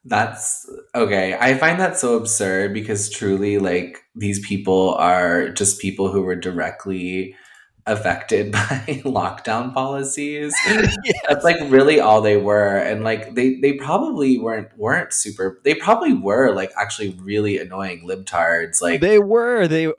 [0.06, 1.36] That's okay.
[1.40, 6.36] I find that so absurd because truly, like, these people are just people who were
[6.36, 7.36] directly
[7.88, 10.56] affected by lockdown policies.
[10.66, 10.96] yes.
[11.28, 12.78] That's like really all they were.
[12.78, 18.08] And like they they probably weren't weren't super they probably were like actually really annoying
[18.08, 18.82] libtards.
[18.82, 19.68] Like they were.
[19.68, 19.92] They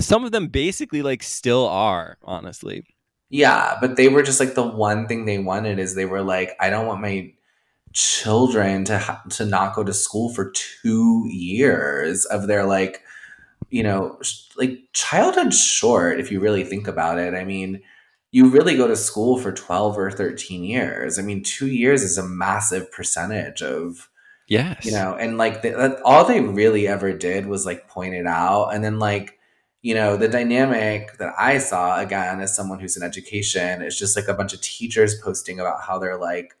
[0.00, 2.84] some of them basically like still are, honestly.
[3.30, 6.52] Yeah, but they were just like the one thing they wanted is they were like,
[6.60, 7.32] I don't want my
[7.92, 13.00] children to ha- to not go to school for two years of their like
[13.74, 14.18] you know
[14.56, 17.34] like childhood short if you really think about it.
[17.34, 17.82] I mean
[18.30, 21.18] you really go to school for 12 or 13 years.
[21.18, 24.08] I mean two years is a massive percentage of
[24.48, 24.84] yes.
[24.84, 28.68] you know and like the, all they really ever did was like point it out.
[28.68, 29.38] And then like
[29.82, 34.16] you know the dynamic that i saw again as someone who's in education is just
[34.16, 36.56] like a bunch of teachers posting about how they're like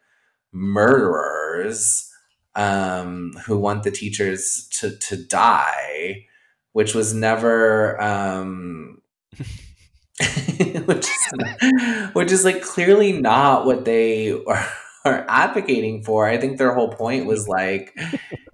[0.52, 2.12] murderers
[2.56, 6.26] um, who want the teachers to to die,
[6.74, 9.00] which was never um,
[10.84, 14.68] which is which is like clearly not what they are,
[15.04, 16.26] are advocating for.
[16.26, 17.96] I think their whole point was like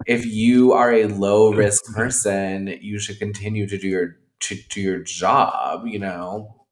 [0.05, 4.81] if you are a low risk person, you should continue to do your to do
[4.81, 6.67] your job, you know.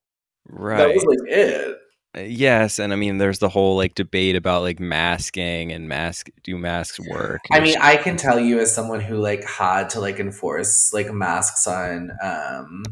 [0.48, 0.78] Right.
[0.78, 1.79] That was like it.
[2.17, 6.30] Uh, yes, and I mean, there's the whole like debate about like masking and mask
[6.43, 7.41] do masks work.
[7.52, 11.12] I mean, I can tell you as someone who like had to like enforce like
[11.12, 12.84] masks on um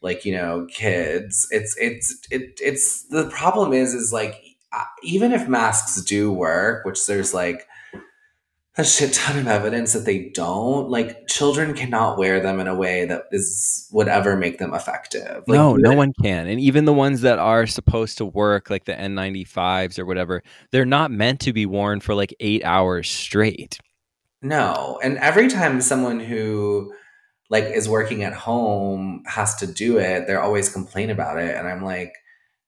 [0.00, 1.48] like you know kids.
[1.50, 4.36] It's it's it it's the problem is is like
[5.02, 7.66] even if masks do work, which there's like
[8.80, 10.90] a shit ton of evidence that they don't.
[10.90, 15.44] Like children cannot wear them in a way that is would ever make them effective.
[15.46, 16.48] Like, no, no one can.
[16.48, 20.84] And even the ones that are supposed to work, like the N95s or whatever, they're
[20.84, 23.78] not meant to be worn for like eight hours straight.
[24.42, 24.98] No.
[25.02, 26.92] And every time someone who
[27.50, 31.56] like is working at home has to do it, they're always complain about it.
[31.56, 32.14] And I'm like,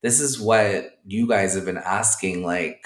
[0.02, 2.84] this is what you guys have been asking like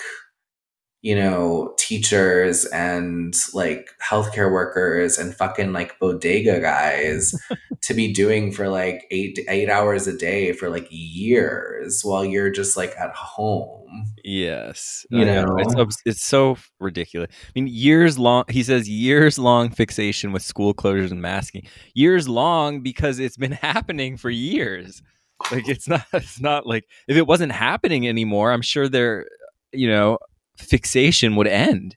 [1.06, 7.32] you know, teachers and like healthcare workers and fucking like bodega guys
[7.82, 12.50] to be doing for like eight eight hours a day for like years while you're
[12.50, 14.12] just like at home.
[14.24, 17.30] Yes, you know, know it's it's so ridiculous.
[17.30, 18.42] I mean, years long.
[18.48, 21.68] He says years long fixation with school closures and masking.
[21.94, 25.04] Years long because it's been happening for years.
[25.52, 29.28] Like it's not it's not like if it wasn't happening anymore, I'm sure they're
[29.72, 30.18] you know
[30.56, 31.96] fixation would end.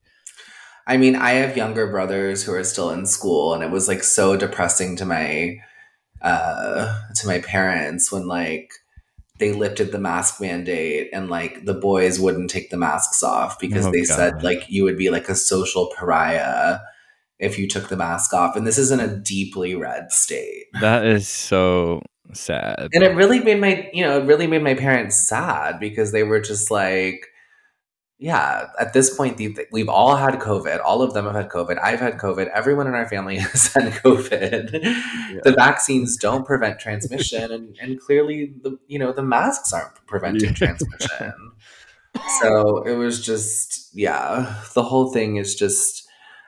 [0.87, 4.03] I mean, I have younger brothers who are still in school, and it was like
[4.03, 5.59] so depressing to my
[6.21, 8.71] uh to my parents when like
[9.39, 13.87] they lifted the mask mandate and like the boys wouldn't take the masks off because
[13.87, 14.15] oh, they God.
[14.15, 16.79] said like you would be like a social pariah
[17.39, 21.05] if you took the mask off and this is in a deeply red state that
[21.05, 22.01] is so
[22.33, 26.11] sad and it really made my you know it really made my parents sad because
[26.11, 27.25] they were just like
[28.21, 29.39] yeah, at this point,
[29.71, 30.81] we've all had COVID.
[30.83, 31.79] All of them have had COVID.
[31.81, 32.49] I've had COVID.
[32.49, 34.73] Everyone in our family has had COVID.
[34.83, 35.39] Yeah.
[35.43, 40.49] The vaccines don't prevent transmission, and, and clearly, the you know the masks aren't preventing
[40.49, 40.55] yeah.
[40.55, 41.33] transmission.
[42.41, 46.05] so it was just yeah, the whole thing is just.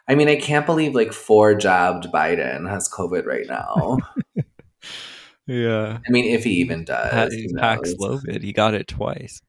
[0.09, 3.99] I mean, I can't believe like four jabbed Biden has COVID right now.
[5.47, 7.47] yeah, I mean, if he even does, he.
[8.41, 9.41] He got it twice.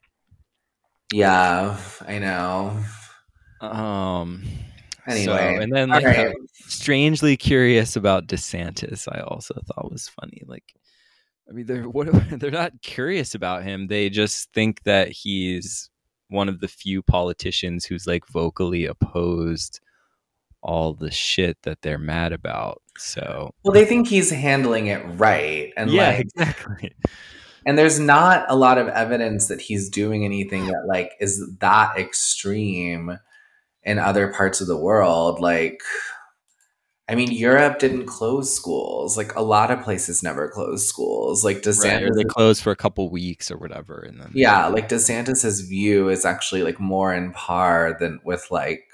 [1.13, 2.79] Yeah, I know.
[3.61, 4.43] Um.
[5.07, 5.25] Anyway,
[5.57, 6.35] so, and then like, right.
[6.55, 10.43] strangely curious about DeSantis, I also thought was funny.
[10.47, 10.75] Like,
[11.49, 13.89] I mean, they're what they're not curious about him.
[13.89, 15.91] They just think that he's
[16.29, 19.81] one of the few politicians who's like vocally opposed
[20.63, 22.81] all the shit that they're mad about.
[22.97, 26.93] So, well, they think he's handling it right, and yeah, like, exactly
[27.67, 31.97] and there's not a lot of evidence that he's doing anything that like is that
[31.97, 33.19] extreme
[33.83, 35.83] in other parts of the world like
[37.09, 39.19] I mean, Europe didn't close schools.
[39.19, 41.45] Like a lot of places never closed schools.
[41.45, 44.89] Like DeSantis, right, they closed for a couple weeks or whatever, and then yeah, like
[44.89, 48.85] DeSantis's view is actually like more in par than with like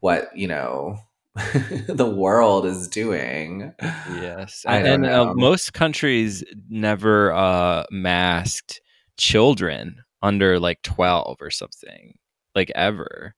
[0.00, 0.98] what you know
[1.86, 3.72] the world is doing.
[3.80, 8.80] Yes, and, uh, most countries never uh, masked
[9.18, 12.14] children under like twelve or something,
[12.54, 13.34] like ever.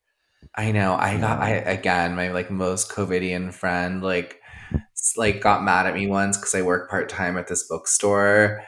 [0.54, 0.94] I know.
[0.94, 4.40] I got I again my like most COVIDian friend like
[5.16, 8.62] like got mad at me once because I work part time at this bookstore,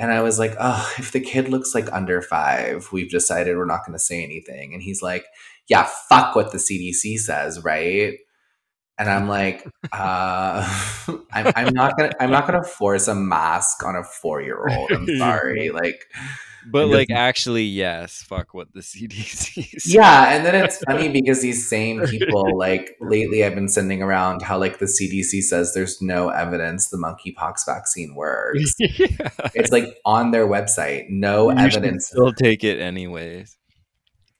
[0.00, 3.66] and I was like, oh, if the kid looks like under five, we've decided we're
[3.66, 4.72] not going to say anything.
[4.72, 5.26] And he's like,
[5.68, 8.14] yeah, fuck what the CDC says, right?
[9.00, 10.62] And I'm like, uh,
[11.32, 14.92] I'm, I'm not gonna I'm not gonna force a mask on a four year old.
[14.92, 16.04] I'm sorry, like.
[16.70, 18.22] But like doesn't- actually, yes.
[18.22, 19.70] Fuck what the CDC.
[19.80, 19.94] says.
[19.94, 24.42] Yeah, and then it's funny because these same people, like lately, I've been sending around
[24.42, 28.74] how like the CDC says there's no evidence the monkeypox vaccine works.
[28.78, 29.30] yeah.
[29.54, 32.08] It's like on their website, no You evidence.
[32.08, 33.56] Still take it anyways.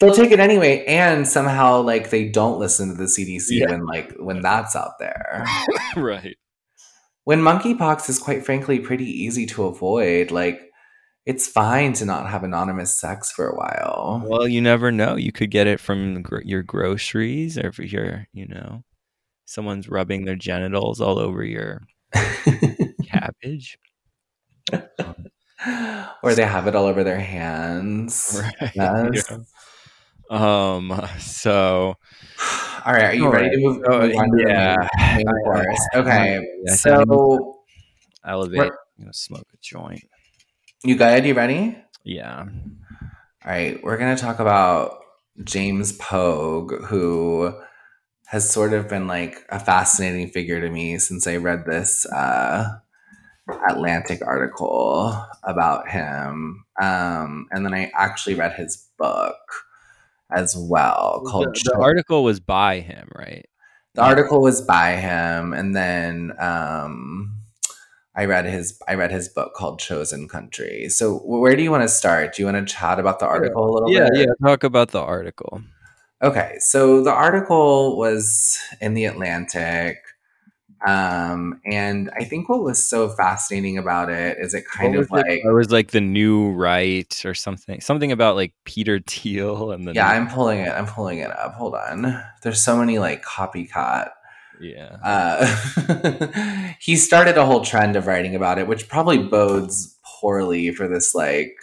[0.00, 3.70] They'll take it anyway, and somehow like they don't listen to the CDC Yeah.
[3.70, 5.46] when like when that's out there.
[5.96, 6.36] right.
[7.24, 10.60] when monkeypox is quite frankly pretty easy to avoid, like
[11.26, 14.22] it's fine to not have anonymous sex for a while.
[14.26, 15.16] Well, you never know.
[15.16, 18.82] You could get it from gr- your groceries, or if you're, you know,
[19.44, 21.82] someone's rubbing their genitals all over your
[23.06, 23.78] cabbage.
[26.22, 28.40] or they have it all over their hands.
[28.60, 28.72] Right.
[28.74, 29.26] Yes.
[29.30, 29.36] Yeah.
[30.30, 31.08] Um.
[31.18, 31.96] So.
[32.86, 33.52] All right, are you ready right.
[33.52, 34.74] to move, Oh, move on to yeah.
[34.76, 35.88] the main, main course?
[35.94, 37.56] Okay, Yeah, so
[38.24, 38.60] Elevate.
[38.60, 40.02] I'm gonna smoke a joint.
[40.82, 41.26] you good?
[41.26, 41.76] You ready?
[42.04, 42.46] Yeah.
[42.48, 45.00] All right, we're gonna talk about
[45.44, 47.52] James Pogue, who
[48.28, 52.78] has sort of been like a fascinating figure to me since I read this uh,
[53.68, 59.36] Atlantic article about him, um, and then I actually read his book
[60.32, 61.54] as well called.
[61.54, 63.46] The, the article was by him, right?
[63.94, 67.36] The article was by him, and then um,
[68.14, 70.88] I read his I read his book called Chosen Country.
[70.88, 72.34] So where do you want to start?
[72.34, 74.08] Do you want to chat about the article a little Yeah.
[74.12, 74.28] bit?
[74.28, 74.48] Yeah.
[74.48, 75.62] Talk about the article.
[76.22, 79.96] Okay, so the article was in the Atlantic.
[80.86, 85.06] Um, and I think what was so fascinating about it is it kind What of
[85.06, 85.12] it?
[85.12, 87.80] like it was like the new right or something.
[87.80, 90.70] Something about like Peter Thiel and the yeah, I'm pulling it.
[90.70, 91.54] I'm pulling it up.
[91.54, 92.22] Hold on.
[92.42, 94.10] There's so many like copycat
[94.60, 94.96] yeah.
[95.02, 100.86] uh, he started a whole trend of writing about it, which probably bodes poorly for
[100.86, 101.56] this, like,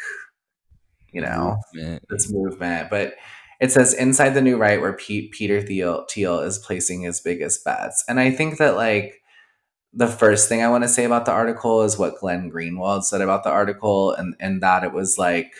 [1.12, 2.04] you know, Movement.
[2.10, 2.90] this movement.
[2.90, 3.16] But
[3.60, 7.64] it says inside the new right, where Pete, Peter Thiel, Thiel is placing his biggest
[7.66, 9.22] bets, and I think that like
[9.94, 13.22] the first thing I want to say about the article is what Glenn Greenwald said
[13.22, 15.54] about the article, and and that it was like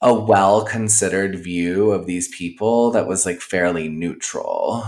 [0.00, 4.84] a well considered view of these people that was like fairly neutral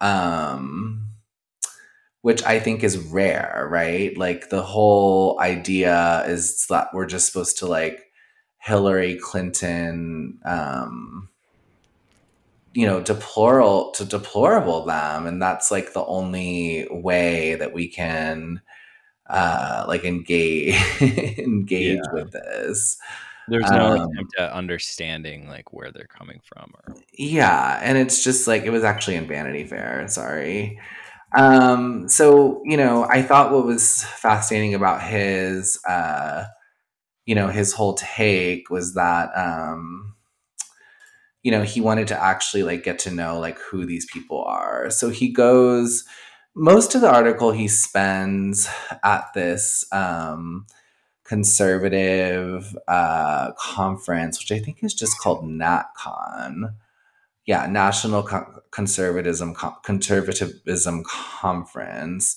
[0.00, 1.06] um
[2.22, 4.16] which i think is rare right?
[4.18, 8.02] Like the whole idea is that we're just supposed to like
[8.60, 11.29] hillary clinton um
[12.74, 18.60] you know deplorable to deplorable them and that's like the only way that we can
[19.28, 20.74] uh like engage
[21.38, 22.12] engage Yeah.
[22.12, 22.98] with this
[23.48, 28.24] There's no Um, attempt at understanding like where they're coming from or Yeah, and it's
[28.24, 30.06] just like it was actually in Vanity Fair.
[30.08, 30.78] Sorry.
[31.36, 36.46] Um, so you know, I thought what was fascinating about his, uh,
[37.26, 40.09] you know, his whole take was that, um,
[41.42, 44.90] you know, he wanted to actually like get to know like who these people are.
[44.90, 46.04] So he goes.
[46.56, 48.68] Most of the article he spends
[49.04, 50.66] at this um,
[51.24, 56.74] conservative uh, conference, which I think is just called NatCon
[57.50, 62.36] yeah, National Co- Conservatism Co- Conservatism Conference.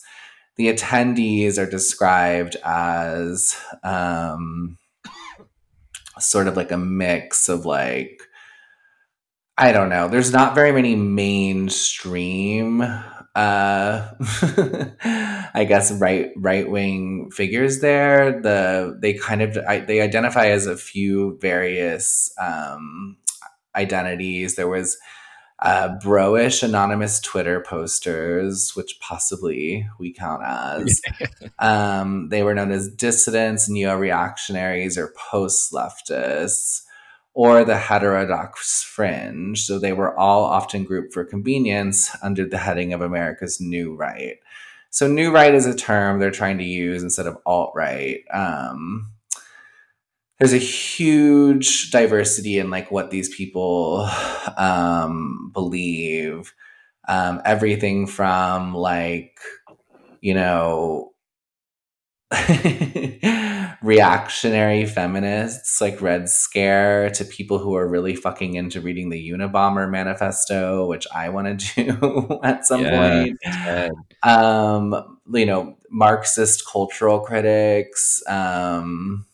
[0.56, 4.80] The attendees are described as um,
[6.18, 8.24] sort of like a mix of like
[9.58, 10.08] I don't know.
[10.08, 12.82] There's not very many mainstream
[13.36, 14.12] uh
[15.56, 18.40] I guess right right wing figures there.
[18.42, 23.18] The they kind of I, they identify as a few various um
[23.76, 24.56] identities.
[24.56, 24.98] There was
[25.64, 31.02] uh, bro-ish anonymous Twitter posters, which possibly we count as.
[31.60, 36.83] um, they were known as dissidents, neo-reactionaries, or post-leftists,
[37.34, 39.66] or the heterodox fringe.
[39.66, 44.38] So they were all often grouped for convenience under the heading of America's New Right.
[44.90, 48.22] So New Right is a term they're trying to use instead of alt-right.
[48.32, 49.12] Um,
[50.38, 54.08] there's a huge diversity in like what these people
[54.58, 56.54] um, believe.
[57.08, 59.40] Um, everything from like,
[60.22, 61.13] you know,
[63.82, 69.90] reactionary feminists like Red Scare to people who are really fucking into reading the Unabomber
[69.90, 73.40] manifesto, which I want to do at some Yeah, point.
[74.24, 78.22] Um, you know, Marxist cultural critics.
[78.28, 79.26] Um,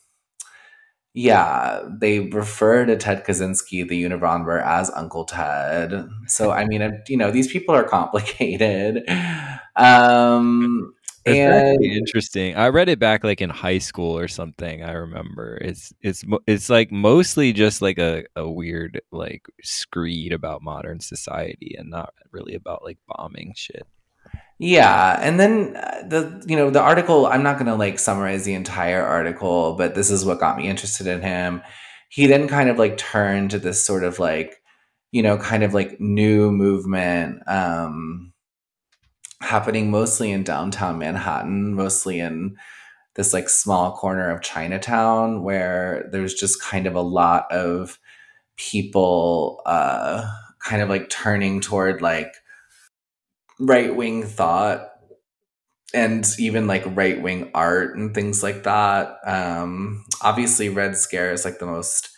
[1.13, 6.07] yeah, they refer to Ted Kaczynski, the Unabomber, as Uncle Ted.
[6.27, 9.03] So, I mean, you know, these people are complicated.
[9.75, 10.93] Um,
[11.25, 12.55] And actually interesting.
[12.55, 14.83] I read it back like in high school or something.
[14.83, 20.61] I remember it's it's it's like mostly just like a, a weird like screed about
[20.61, 23.85] modern society and not really about like bombing shit.
[24.59, 27.25] Yeah, and then uh, the you know the article.
[27.25, 30.67] I'm not going to like summarize the entire article, but this is what got me
[30.67, 31.61] interested in him.
[32.09, 34.61] He then kind of like turned to this sort of like
[35.11, 38.33] you know kind of like new movement um,
[39.41, 42.57] happening mostly in downtown Manhattan, mostly in
[43.15, 47.99] this like small corner of Chinatown where there's just kind of a lot of
[48.57, 50.29] people uh,
[50.59, 52.33] kind of like turning toward like
[53.59, 54.89] right wing thought
[55.93, 59.17] and even like right wing art and things like that.
[59.25, 62.09] Um, obviously, Red Scare is like the most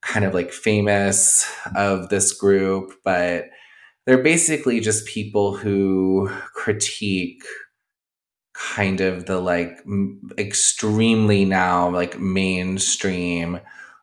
[0.00, 3.46] kind of like famous of this group, but
[4.06, 7.42] they're basically just people who critique
[8.54, 9.78] kind of the like
[10.38, 13.58] extremely now like mainstream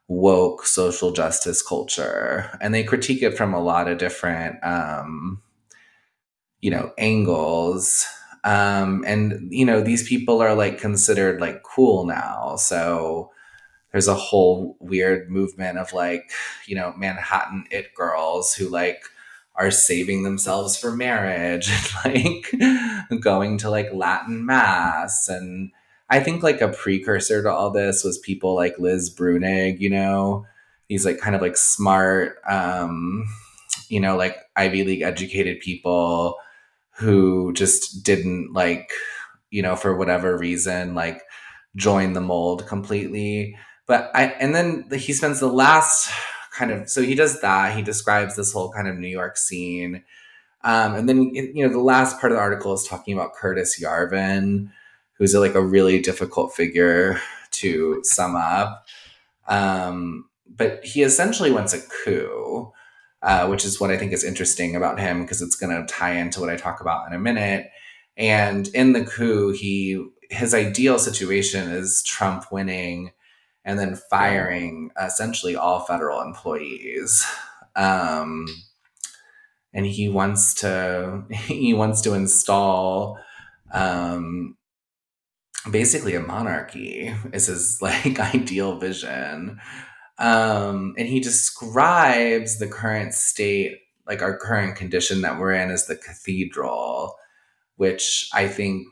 [0.07, 2.49] woke social justice culture.
[2.59, 5.41] And they critique it from a lot of different um
[6.61, 8.05] you know angles.
[8.43, 12.55] Um and you know these people are like considered like cool now.
[12.55, 13.31] So
[13.91, 16.31] there's a whole weird movement of like
[16.67, 19.03] you know manhattan it girls who like
[19.59, 22.15] are saving themselves for marriage and
[23.11, 25.27] like going to like latin mass.
[25.27, 25.71] And
[26.09, 30.45] i think like a precursor to all this was people like liz bruenig you know?
[30.87, 33.25] These like kind of like smart um
[33.89, 36.37] you know like ivy league educated people
[36.93, 38.91] who just didn't like
[39.51, 41.21] you know for whatever reason like
[41.75, 43.57] join the mold completely.
[43.87, 46.09] But i and then he spends the last
[46.59, 47.75] kind of so he does that.
[47.75, 50.03] He describes this whole kind of new york scene.
[50.63, 53.81] Um, and then you know the last part of the article is talking about curtis
[53.81, 54.69] yarvin
[55.13, 57.19] who's like a really difficult figure
[57.51, 58.85] to sum up.
[59.47, 62.73] Um, but he essentially wants a coup
[63.21, 66.13] uh, which is what I think is interesting about him because it's going to tie
[66.13, 67.69] into what I talk about in a minute.
[68.15, 73.11] And in the coup, he his ideal situation is Trump winning
[73.65, 77.25] and then firing essentially all federal employees.
[77.75, 78.47] Um,
[79.73, 83.19] and he wants to he wants to install
[83.71, 84.57] um,
[85.69, 89.59] basically a monarchy is his like ideal vision
[90.19, 95.87] um, and he describes the current state, like our current condition that we're in, as
[95.87, 97.15] the cathedral,
[97.77, 98.87] which I think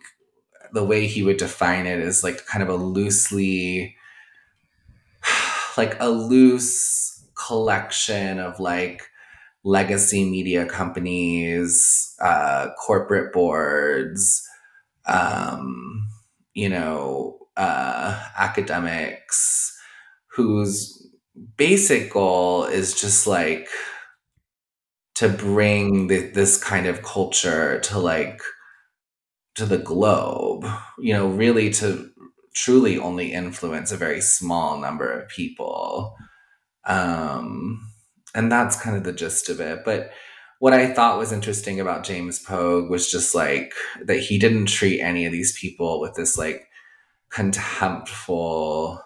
[0.72, 3.97] the way he would define it is like kind of a loosely,
[5.78, 9.04] like a loose collection of like
[9.64, 14.48] legacy media companies, uh, corporate boards,
[15.06, 16.08] um,
[16.54, 19.78] you know, uh, academics
[20.28, 21.08] whose
[21.58, 23.68] basic goal is just like
[25.16, 28.42] to bring the, this kind of culture to like
[29.56, 30.66] to the globe
[31.00, 32.10] you know really to
[32.64, 36.16] truly only influence a very small number of people
[36.86, 37.80] um
[38.36, 40.12] and that's kind of the gist of it but
[40.60, 45.02] what i thought was interesting about james pogue was just like that he didn't treat
[45.02, 46.68] any of these people with this like
[47.32, 49.00] contemptful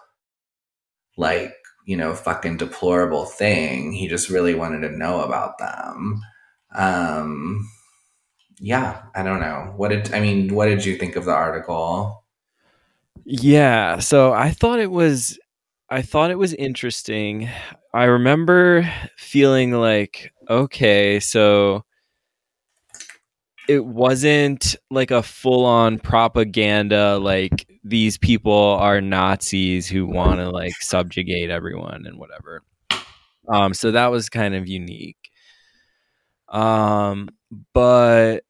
[1.16, 3.92] like you know, fucking deplorable thing.
[3.92, 6.20] He just really wanted to know about them.
[6.74, 7.68] Um,
[8.60, 9.72] yeah, I don't know.
[9.76, 10.54] What did I mean?
[10.54, 12.21] What did you think of the article?
[13.24, 15.38] Yeah, so I thought it was
[15.88, 17.48] I thought it was interesting.
[17.94, 21.84] I remember feeling like okay, so
[23.68, 30.74] it wasn't like a full-on propaganda like these people are Nazis who want to like
[30.80, 32.62] subjugate everyone and whatever.
[33.48, 35.30] Um so that was kind of unique.
[36.48, 37.28] Um
[37.72, 38.44] but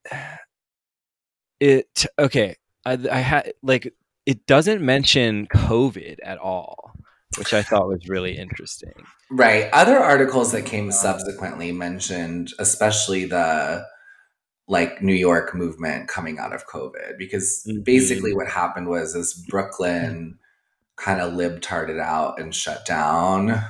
[1.60, 3.94] it okay, I I had like
[4.26, 6.92] it doesn't mention COVID at all,
[7.38, 8.92] which I thought was really interesting.
[9.30, 9.68] Right.
[9.72, 13.84] Other articles that came subsequently mentioned, especially the
[14.68, 17.84] like New York movement coming out of COVID because Mhm.
[17.84, 20.38] basically what happened was is Brooklyn
[20.96, 23.60] kind of libtarded out and shut down,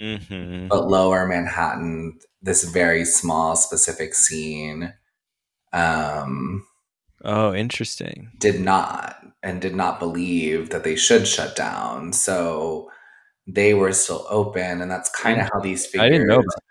[0.00, 0.68] Mm-hmm.
[0.68, 4.94] but lower Manhattan, this very small specific scene,
[5.72, 6.64] um,
[7.24, 8.30] Oh, interesting.
[8.38, 12.12] did not and did not believe that they should shut down.
[12.12, 12.90] So
[13.46, 16.02] they were still open, and that's kind of how these figures.
[16.02, 16.62] I didn't know about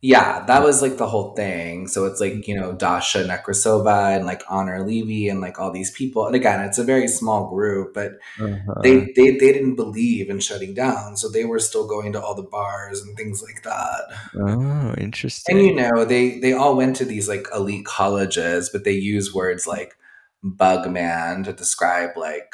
[0.00, 1.88] Yeah, that was like the whole thing.
[1.88, 5.90] So it's like, you know, Dasha Nekrasova and like Honor Levy and like all these
[5.90, 6.24] people.
[6.24, 8.74] And again, it's a very small group, but Uh-huh.
[8.82, 11.16] they, they they didn't believe in shutting down.
[11.16, 14.02] So they were still going to all the bars and things like that.
[14.36, 15.58] oh, interesting.
[15.58, 19.34] And you know, they they all went to these like elite colleges, but they use
[19.34, 19.96] words like
[20.44, 22.52] bug man to describe like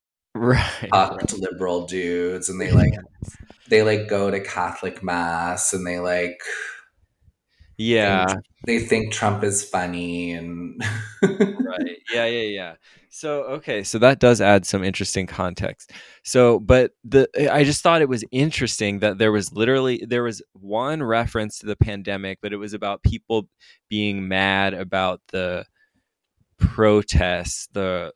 [0.34, 0.90] right.
[0.90, 2.94] fucked liberal dudes and they like
[3.68, 6.42] they like go to Catholic mass and they like
[7.78, 8.34] yeah.
[8.64, 10.82] they think Trump is funny and
[11.22, 11.98] right.
[12.12, 12.74] Yeah yeah yeah.
[13.10, 13.82] So okay.
[13.82, 15.92] So that does add some interesting context.
[16.22, 20.42] So but the i just thought it was interesting that there was literally there was
[20.52, 23.48] one reference to the pandemic but it was about people
[23.88, 25.64] being mad about the
[26.58, 28.12] protests the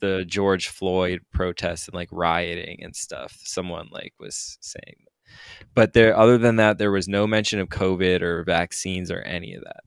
[0.00, 4.96] the george floyd protests and like rioting and stuff someone like was saying
[5.74, 9.54] but there other than that there was no mention of covid or vaccines or any
[9.54, 9.80] of that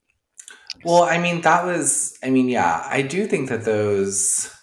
[0.84, 4.54] Well, I mean, that was, I mean, yeah, I do think that those,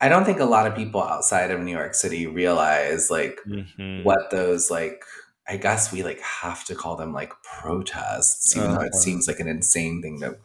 [0.00, 4.04] I don't think a lot of people outside of New York City realize like Mhm.
[4.04, 5.04] what those, like,
[5.48, 9.00] I guess we like have to call them like protests, even though it Uh-huh.
[9.02, 10.38] seems like an insane thing to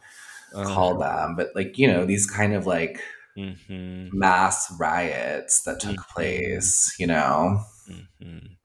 [0.54, 1.36] Uh, call them.
[1.36, 3.02] But like, you know, these kind of like
[3.36, 4.10] mhm.
[4.12, 6.08] mass riots that took Mhm.
[6.08, 7.60] place, you know?
[7.88, 8.56] Mhm.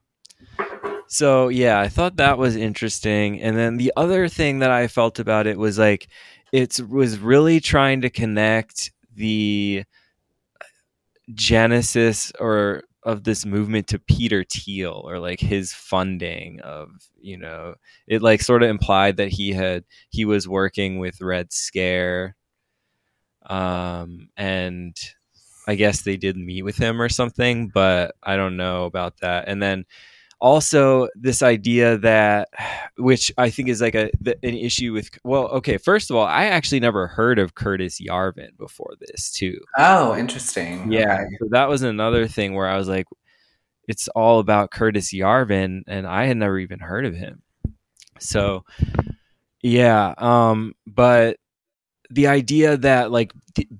[1.07, 3.41] So yeah, I thought that was interesting.
[3.41, 6.07] And then the other thing that I felt about it was like
[6.51, 9.83] it was really trying to connect the
[11.33, 16.89] genesis or of this movement to Peter Thiel or like his funding of,
[17.19, 17.75] you know,
[18.07, 22.35] it like sort of implied that he had he was working with Red Scare.
[23.49, 24.95] Um and
[25.67, 29.47] I guess they did meet with him or something, but I don't know about that.
[29.47, 29.85] And then
[30.41, 32.49] also this idea that
[32.97, 36.25] which i think is like a the, an issue with well okay first of all
[36.25, 40.91] i actually never heard of curtis yarvin before this too Oh, interesting.
[40.91, 41.37] yeah Okay.
[41.39, 43.05] so that was another thing where i was like
[43.87, 47.41] it's all about curtis yarvin and i had never even heard of him
[48.19, 48.65] so
[49.61, 51.37] yeah um but
[52.09, 53.33] the idea that like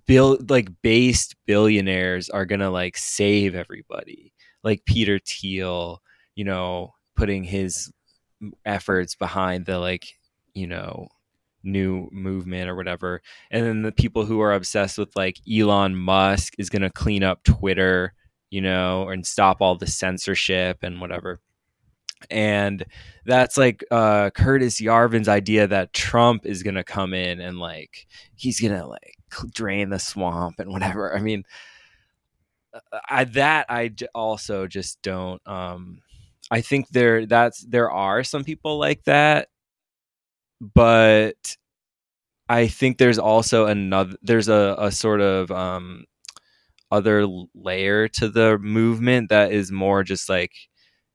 [0.06, 6.02] bill like based billionaires are gonna like save everybody like peter thiel
[6.36, 7.92] you know putting his
[8.66, 10.08] efforts behind the like
[10.54, 11.08] you know
[11.66, 13.22] new movement or whatever.
[13.50, 17.44] And then the people who are obsessed with like Elon Musk is to clean up
[17.44, 18.14] Twitter
[18.52, 21.40] you know and stop all the censorship and whatever
[22.30, 22.86] and
[23.26, 28.60] that's like uh Curtis Yarvin's idea that Trump is to come in and like he's
[28.74, 29.18] to like
[29.54, 31.16] drain the swamp and whatever.
[31.16, 31.44] I mean
[33.10, 36.00] I that I also just don't um
[36.52, 39.50] I think there that's there are some people like that
[40.62, 41.58] but
[42.48, 46.06] I think there's also another there's a, a sort of um
[46.92, 50.52] other layer to the movement that is more just like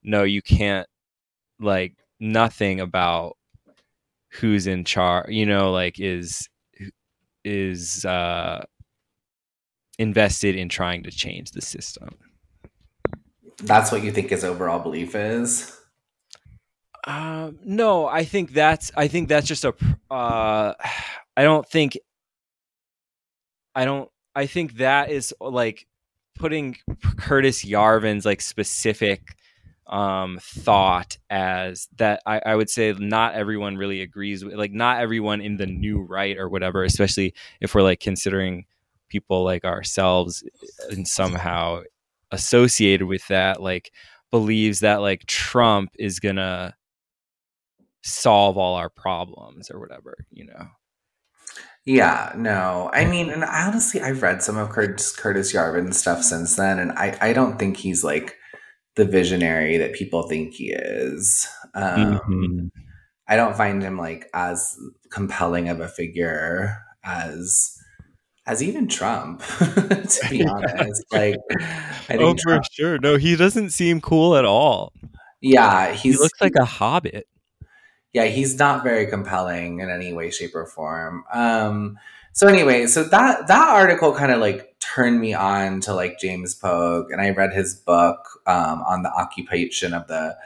[0.02, 0.86] no you can't
[1.58, 3.36] like nothing about
[4.32, 6.48] who's in charge you know like is
[7.44, 8.64] is uh
[9.98, 12.10] invested in trying to change the system
[13.62, 15.76] That's what you think his overall belief is?
[17.06, 19.74] Um, no, I think that's I think that's just a
[20.10, 20.74] uh
[21.36, 21.98] I don't think
[23.74, 25.86] I don't I think that is like
[26.38, 26.76] putting
[27.16, 29.34] Curtis Yarvin's like specific
[29.90, 35.00] um thought as that I, I would say not everyone really agrees with like not
[35.00, 38.66] everyone in the new right or whatever, especially if we're like considering
[39.08, 40.44] people like ourselves
[40.90, 41.82] and somehow
[42.30, 43.92] associated with that, like
[44.30, 46.74] believes that like Trump is gonna
[48.02, 50.68] solve all our problems or whatever, you know.
[51.84, 52.90] Yeah, no.
[52.92, 56.92] I mean, and honestly, I've read some of Curtis, Curtis Yarvin's stuff since then, and
[56.92, 58.36] I, I don't think he's like
[58.96, 61.46] the visionary that people think he is.
[61.74, 62.70] Um, Mhm.
[63.28, 64.76] I don't find him like as
[65.10, 67.76] compelling of a figure as
[68.46, 71.04] as even Trump, to be honest.
[71.12, 72.98] Like, I think, Oh, Trump, for sure.
[72.98, 74.92] No, he doesn't seem cool at all.
[75.40, 77.28] yeah, He looks like a hobbit.
[78.12, 81.22] yeah, he's not very compelling in any way, shape, or form.
[81.32, 81.96] Um,
[82.32, 86.54] so anyway, so that that article kind of like turned me on to like James
[86.54, 90.36] Pogue, and I read his book um, on the occupation of the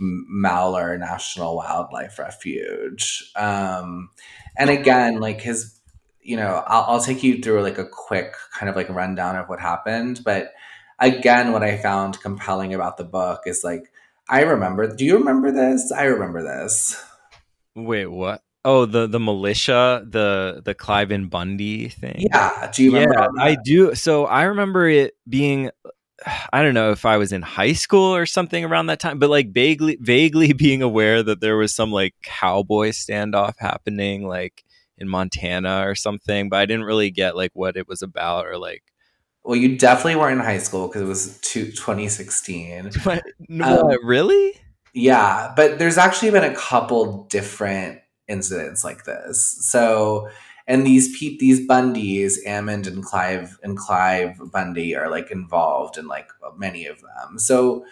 [0.00, 3.30] Malheur National Wildlife Refuge.
[3.36, 4.10] Um,
[4.56, 5.78] and again, like his,
[6.22, 9.48] you know, I'll, I'll take you through like a quick kind of like rundown of
[9.48, 10.22] what happened.
[10.24, 10.52] But
[10.98, 13.92] again, what I found compelling about the book is like,
[14.28, 15.92] I remember, do you remember this?
[15.92, 17.02] I remember this.
[17.74, 18.42] Wait, what?
[18.64, 22.26] Oh, the the militia, the the Cliven Bundy thing.
[22.32, 23.28] Yeah, do you remember?
[23.36, 23.94] Yeah, I do.
[23.94, 25.70] So I remember it being
[26.52, 29.30] I don't know if I was in high school or something around that time, but
[29.30, 34.64] like vaguely vaguely being aware that there was some like cowboy standoff happening like
[34.98, 38.58] in Montana or something, but I didn't really get like what it was about or
[38.58, 38.82] like
[39.42, 42.90] well, you definitely weren't in high school because it was two, 2016.
[43.48, 44.52] no, um, really?
[44.92, 47.99] Yeah, but there's actually been a couple different
[48.30, 49.44] incidents like this.
[49.60, 50.30] So,
[50.66, 56.06] and these pe- these Bundys, Ammon and Clive and Clive Bundy are like involved in
[56.06, 57.38] like many of them.
[57.38, 57.84] So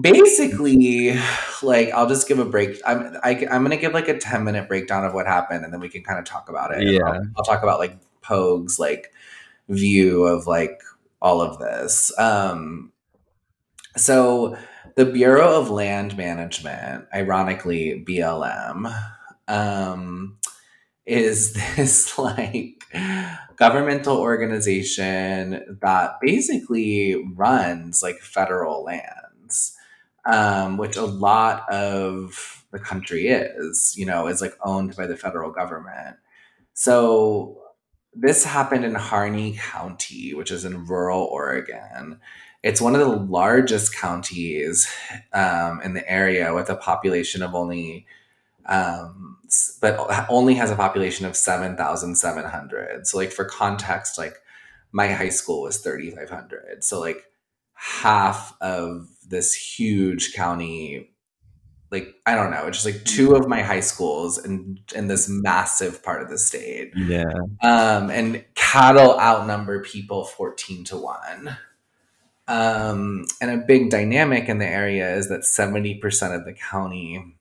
[0.00, 1.18] basically,
[1.62, 2.80] like I'll just give a break.
[2.86, 5.64] I'm I, am i am gonna give like a ten minute breakdown of what happened,
[5.64, 6.86] and then we can kind of talk about it.
[6.86, 9.12] Yeah, I'll, I'll, talk about like Pogue's like
[9.68, 10.80] view of like
[11.20, 12.16] all of this.
[12.18, 12.92] Um,
[13.96, 14.56] so
[14.96, 18.92] the Bureau of Land Management, ironically BLM,
[19.48, 20.38] um,
[21.06, 22.84] is this like
[23.56, 29.76] governmental organization that basically runs like federal lands,
[30.26, 35.16] um, which a lot of the country is, you know, is like owned by the
[35.16, 36.16] federal government.
[36.72, 37.60] So
[38.12, 42.20] this happened in Harney County, which is in rural Oregon.
[42.62, 44.88] It's one of the largest counties
[45.32, 48.06] um, in the area with a population of only
[48.66, 49.38] um,
[49.80, 53.06] but only has a population of 7,700.
[53.06, 54.36] So, like, for context, like,
[54.92, 56.82] my high school was 3,500.
[56.84, 57.24] So, like,
[57.74, 61.10] half of this huge county,
[61.90, 65.28] like, I don't know, it's just like two of my high schools in, in this
[65.28, 66.92] massive part of the state.
[66.96, 67.24] Yeah.
[67.62, 71.56] Um, and cattle outnumber people 14 to 1.
[72.46, 77.36] Um, and a big dynamic in the area is that 70% of the county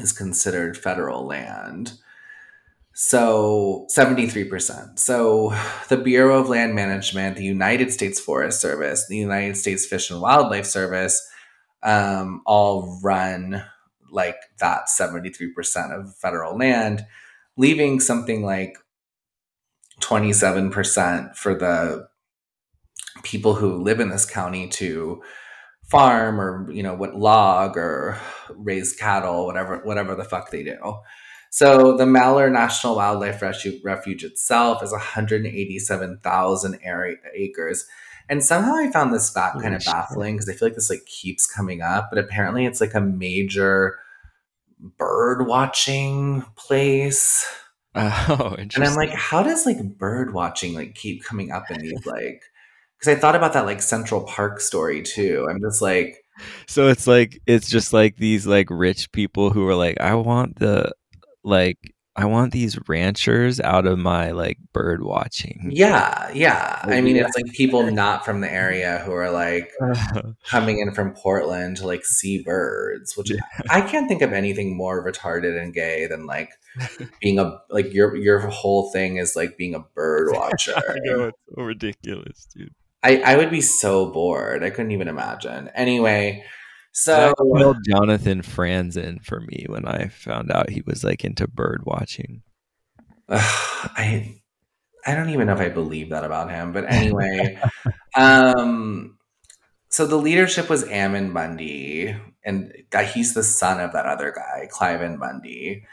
[0.00, 1.94] is considered federal land.
[2.94, 4.98] So 73%.
[4.98, 5.54] So
[5.88, 10.20] the Bureau of Land Management, the United States Forest Service, the United States Fish and
[10.20, 11.24] Wildlife Service
[11.82, 13.62] um, all run
[14.10, 17.06] like that 73% of federal land,
[17.56, 18.76] leaving something like
[20.00, 22.08] 27% for the
[23.22, 25.22] people who live in this county to
[25.88, 28.18] farm or you know what log or
[28.50, 30.76] raise cattle whatever whatever the fuck they do
[31.50, 36.78] so the Malheur National Wildlife Refuge, Refuge itself is 187,000
[37.34, 37.86] acres.
[38.28, 41.06] And somehow I found this fact kind of baffling because I feel like this like
[41.06, 43.98] keeps coming up, but apparently it's like a major
[44.98, 47.46] bird watching place.
[48.00, 52.06] Oh, and I'm like, how does like bird watching like keep coming up in these
[52.06, 52.44] like
[52.98, 55.46] because I thought about that like Central Park story too.
[55.48, 56.16] I'm just like,
[56.66, 60.56] so it's like it's just like these like rich people who are like, I want
[60.56, 60.92] the
[61.44, 61.78] like
[62.18, 65.70] I want these ranchers out of my like bird watching.
[65.72, 66.80] Yeah, yeah.
[66.82, 69.70] I mean, it's like people not from the area who are like
[70.44, 73.38] coming in from Portland to like see birds, which yeah.
[73.70, 76.50] I can't think of anything more retarded and gay than like
[77.20, 80.74] being a like your your whole thing is like being a bird watcher.
[80.76, 82.74] I know it's so ridiculous, dude.
[83.02, 84.64] I, I would be so bored.
[84.64, 85.68] I couldn't even imagine.
[85.74, 86.44] Anyway,
[86.92, 87.32] so
[87.86, 92.42] Jonathan Franzen for me when I found out he was like into bird watching.
[93.28, 94.40] Uh, I
[95.06, 97.58] I don't even know if I believe that about him, but anyway,
[98.16, 99.16] um,
[99.88, 102.72] so the leadership was Ammon Bundy, and
[103.14, 105.86] he's the son of that other guy, Cliven Bundy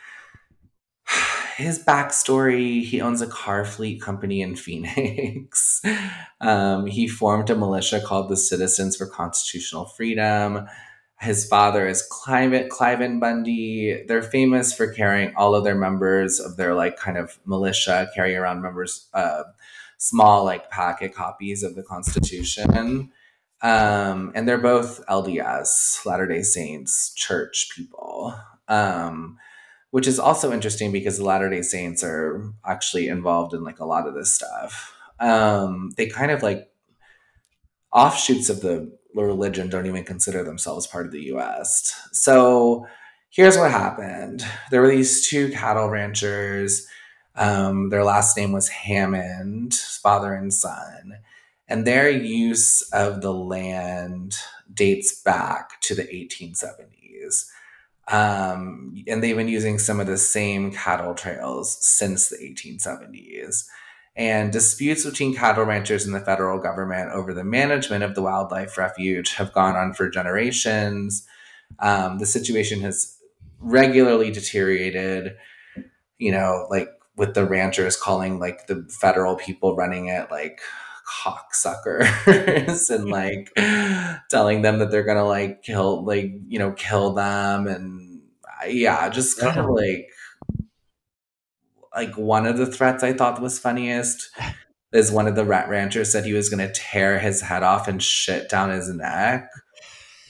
[1.58, 5.82] his backstory he owns a car fleet company in Phoenix.
[6.42, 10.68] um, he formed a militia called the Citizens for Constitutional Freedom.
[11.22, 14.04] His father is Cliven, Cliven Bundy.
[14.06, 18.36] They're famous for carrying all of their members of their like kind of militia, carry
[18.36, 19.44] around members, uh,
[19.98, 23.12] small like packet copies of the Constitution.
[23.62, 28.36] Um, and they're both LDS, Latter day Saints church people.
[28.68, 29.38] Um,
[29.96, 33.86] which is also interesting because the Latter Day Saints are actually involved in like a
[33.86, 34.94] lot of this stuff.
[35.22, 36.70] Um, they kind of like
[37.94, 41.98] offshoots of the religion don't even consider themselves part of the U.S.
[42.12, 42.86] So
[43.30, 46.86] here's what happened there were these two cattle ranchers.
[47.38, 51.20] Um, their last name was Hammond, father and son.
[51.70, 54.36] And their use of the land
[54.74, 56.95] dates back to the 1870s.
[58.08, 63.66] Um, and they've been using some of the same cattle trails since the 1870s.
[64.18, 68.78] And disputes between cattle ranchers and the federal government over the management of the wildlife
[68.78, 71.28] refuge have gone on for generations.
[71.80, 73.18] Um, the situation has
[73.60, 75.36] regularly deteriorated,
[76.18, 80.62] you know, like with the ranchers calling like the federal people running it like
[81.06, 83.52] cocksuckers and like
[84.30, 88.22] telling them that they're gonna like kill like you know kill them and
[88.68, 90.08] yeah just kind of like
[91.96, 94.30] like one of the threats i thought was funniest
[94.94, 98.02] is one of the rat ranchers said he was gonna tear his head off and
[98.02, 99.50] shit down his neck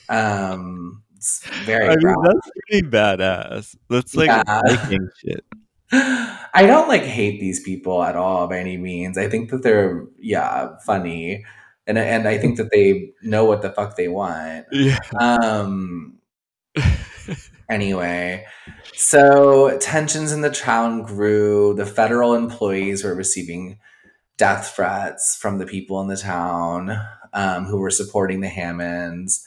[0.10, 3.76] um it's very I mean, that's pretty badass.
[3.90, 4.62] That's like Yeah.
[4.68, 5.44] Viking shit.
[5.92, 9.18] I don't like hate these people at all by any means.
[9.18, 11.46] I think that they're yeah funny,
[11.88, 14.66] and and I think that they know what the fuck they want.
[14.72, 15.00] Yeah.
[15.20, 16.20] Um.
[17.68, 18.46] Anyway,
[18.94, 21.74] so tensions in the town grew.
[21.74, 23.80] The federal employees were receiving
[24.38, 27.00] death threats from the people in the town
[27.34, 29.46] um, who were supporting the Hammonds.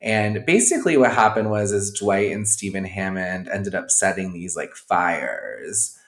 [0.00, 4.74] And basically, what happened was, is Dwight and Stephen Hammond ended up setting these like
[4.74, 5.98] fires.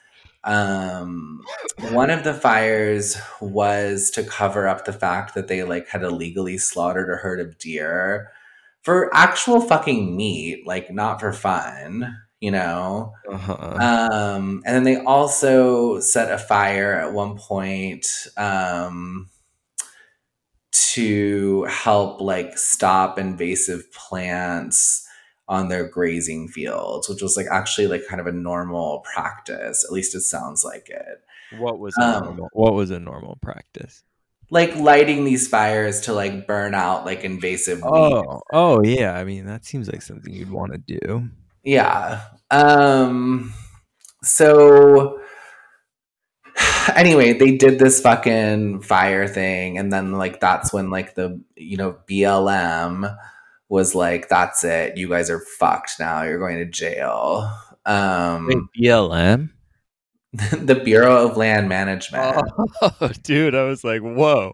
[0.43, 1.41] Um,
[1.91, 6.57] one of the fires was to cover up the fact that they like had illegally
[6.57, 8.31] slaughtered a herd of deer
[8.81, 13.13] for actual fucking meat, like not for fun, you know.
[13.29, 13.77] Uh-huh.
[13.79, 19.29] Um, and then they also set a fire at one point um,
[20.71, 25.07] to help like stop invasive plants
[25.47, 29.83] on their grazing fields, which was like actually like kind of a normal practice.
[29.83, 31.59] At least it sounds like it.
[31.59, 34.03] what was a um, normal, what was a normal practice?
[34.49, 37.87] Like lighting these fires to like burn out like invasive weeds.
[37.93, 39.17] Oh, oh yeah.
[39.17, 41.29] I mean, that seems like something you'd want to do.
[41.63, 42.21] Yeah.
[42.49, 43.53] Um
[44.23, 45.20] so
[46.95, 51.77] anyway, they did this fucking fire thing and then like that's when like the you
[51.77, 53.17] know BLM
[53.69, 54.97] was like that's it.
[54.97, 56.23] You guys are fucked now.
[56.23, 57.51] You're going to jail.
[57.85, 59.49] Um Wait, BLM?
[60.31, 62.41] the Bureau of Land Management.
[62.81, 64.53] Oh, dude, I was like, whoa,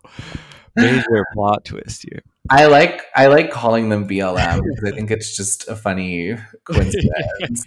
[0.75, 2.23] major plot twist here.
[2.49, 7.65] I like I like calling them BLM because I think it's just a funny coincidence.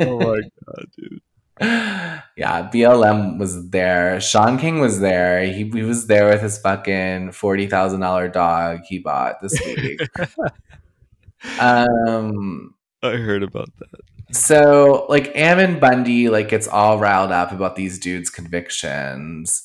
[0.00, 1.20] oh my god, dude.
[1.60, 4.20] Yeah, BLM was there.
[4.20, 5.44] Shaun King was there.
[5.44, 10.00] He, he was there with his fucking forty thousand dollar dog he bought this week.
[11.60, 12.74] um.
[13.02, 14.34] I heard about that.
[14.34, 19.62] So like Ammon Bundy like gets all riled up about these dudes' convictions,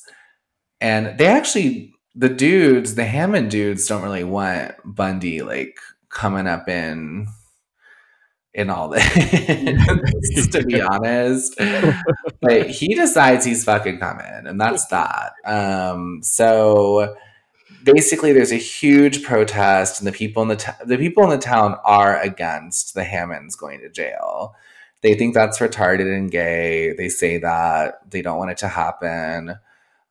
[0.80, 5.78] and they actually the dudes, the Hammond dudes, don't really want Bundy like
[6.10, 7.28] coming up in
[8.58, 9.06] in all this,
[10.52, 11.56] to be honest.
[12.40, 15.32] But he decides he's fucking coming, and that's that.
[15.44, 17.16] Um, so
[17.84, 21.38] basically, there's a huge protest, and the people in the t- the people in the
[21.38, 24.56] town are against the Hammonds going to jail.
[25.02, 26.92] They think that's retarded and gay.
[26.94, 29.54] They say that they don't want it to happen.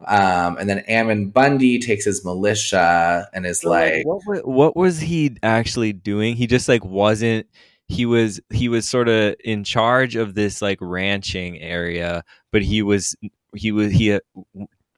[0.05, 5.01] Um, and then Ammon Bundy takes his militia and is So, like, what, what was
[5.01, 6.37] he actually doing?
[6.37, 7.47] He just like wasn't.
[7.89, 12.81] He was he was sort of in charge of this like ranching area, but he
[12.81, 13.15] was
[13.55, 14.19] he was he uh,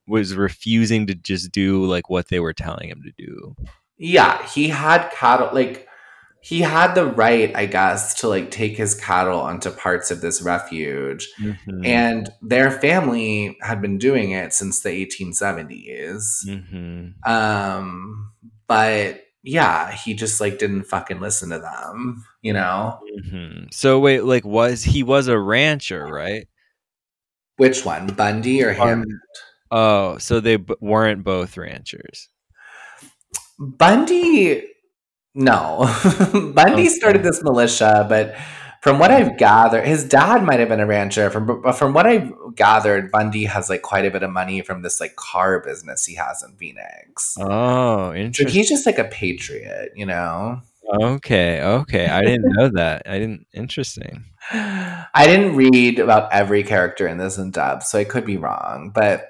[0.07, 3.55] was refusing to just do like what they were telling him to do.
[3.99, 5.85] yeah, he had cattle, like,
[6.41, 10.41] he had the right, I guess, to like take his cattle onto parts of this
[10.41, 11.29] refuge.
[11.39, 11.85] Mm-hmm.
[11.85, 16.45] And their family had been doing it since the 1870s.
[16.47, 17.29] Mm-hmm.
[17.31, 18.31] Um,
[18.67, 22.99] but yeah, he just like didn't fucking listen to them, you know?
[23.25, 23.65] Mm-hmm.
[23.71, 26.47] So wait, like was he was a rancher, right?
[27.57, 29.05] Which one, Bundy or him?
[29.71, 32.29] Oh, so they b- weren't both ranchers.
[33.59, 34.63] Bundy,
[35.35, 35.79] no.
[36.55, 36.87] Bundy Okay.
[36.87, 38.35] started this militia, but
[38.81, 41.29] from what I've gathered, his dad might have been a rancher.
[41.29, 44.81] From but from what I've gathered, Bundy has like quite a bit of money from
[44.81, 47.35] this like car business he has in Phoenix.
[47.39, 48.47] Oh, So interesting.
[48.57, 50.61] he's just like a patriot, you know.
[50.91, 52.07] Okay, okay.
[52.07, 53.03] I didn't know that.
[53.05, 53.45] I didn't.
[53.53, 54.25] Interesting.
[54.51, 58.91] I didn't read about every character in this in depth, so I could be wrong.
[58.93, 59.27] But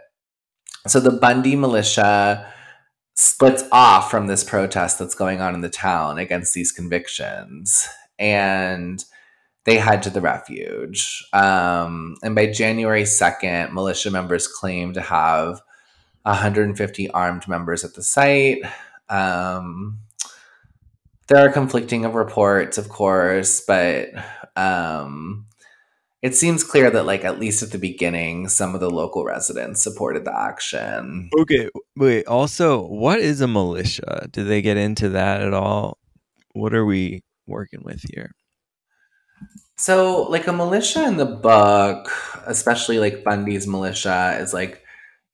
[0.87, 2.49] so the Bundy militia
[3.15, 7.87] splits off from this protest that's going on in the town against these convictions.
[8.17, 9.03] And
[9.65, 11.25] they head to the refuge.
[11.33, 15.61] Um, and by January 2nd, militia members claim to have
[16.23, 18.61] 150 armed members at the site.
[19.09, 19.99] Um,
[21.29, 24.09] there are conflicting of reports, of course, but
[24.55, 25.45] um,
[26.21, 29.83] it seems clear that, like, at least at the beginning, some of the local residents
[29.83, 31.29] supported the action.
[31.39, 32.25] Okay, wait.
[32.25, 34.27] Also, what is a militia?
[34.31, 35.99] Do they get into that at all?
[36.53, 38.31] What are we working with here?
[39.77, 42.11] So, like, a militia in the book,
[42.47, 44.83] especially like Bundy's militia, is like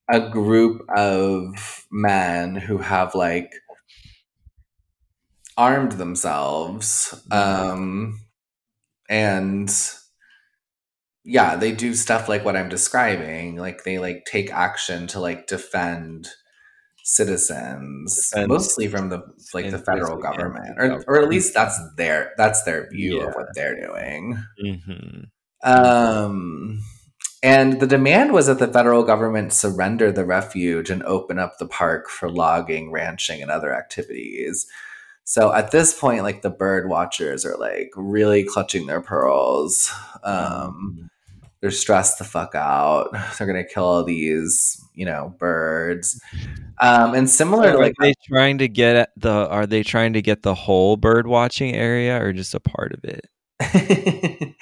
[0.10, 3.56] a group of men who have like
[5.58, 8.20] armed themselves um
[9.10, 9.72] and
[11.24, 15.47] yeah they do stuff like what i'm describing like they like take action to like
[15.47, 16.28] defend
[17.03, 19.22] citizens Defend mostly from the
[19.53, 23.28] like the federal government or, or at least that's their that's their view Yeah.
[23.28, 24.43] of what they're doing.
[24.60, 25.22] Hmm
[25.66, 26.84] um,
[27.41, 31.68] and the demand was that the federal government surrender the refuge and open up the
[31.68, 34.68] park for logging, ranching, and other activities.
[35.26, 39.91] So at this point, like the bird watchers are like really clutching their pearls.
[40.23, 41.09] Um,
[41.61, 43.09] they're stressed the fuck out.
[43.38, 46.21] They're gonna kill all these, you know, birds.
[46.80, 49.32] Um, and similar to are like they trying to get at the?
[49.32, 53.03] Are they trying to get the whole bird watching area or just a part of
[53.03, 53.28] it?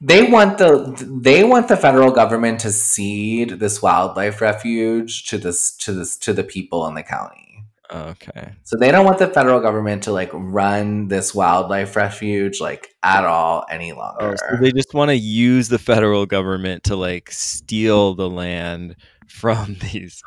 [0.00, 5.76] they want the they want the federal government to cede this wildlife refuge to this
[5.76, 7.49] to this to the people in the county.
[7.92, 8.52] Okay.
[8.62, 13.24] So they don't want the federal government to like run this wildlife refuge like at
[13.24, 14.32] all any longer.
[14.32, 18.96] Oh, so they just want to use the federal government to like steal the land
[19.28, 20.22] from these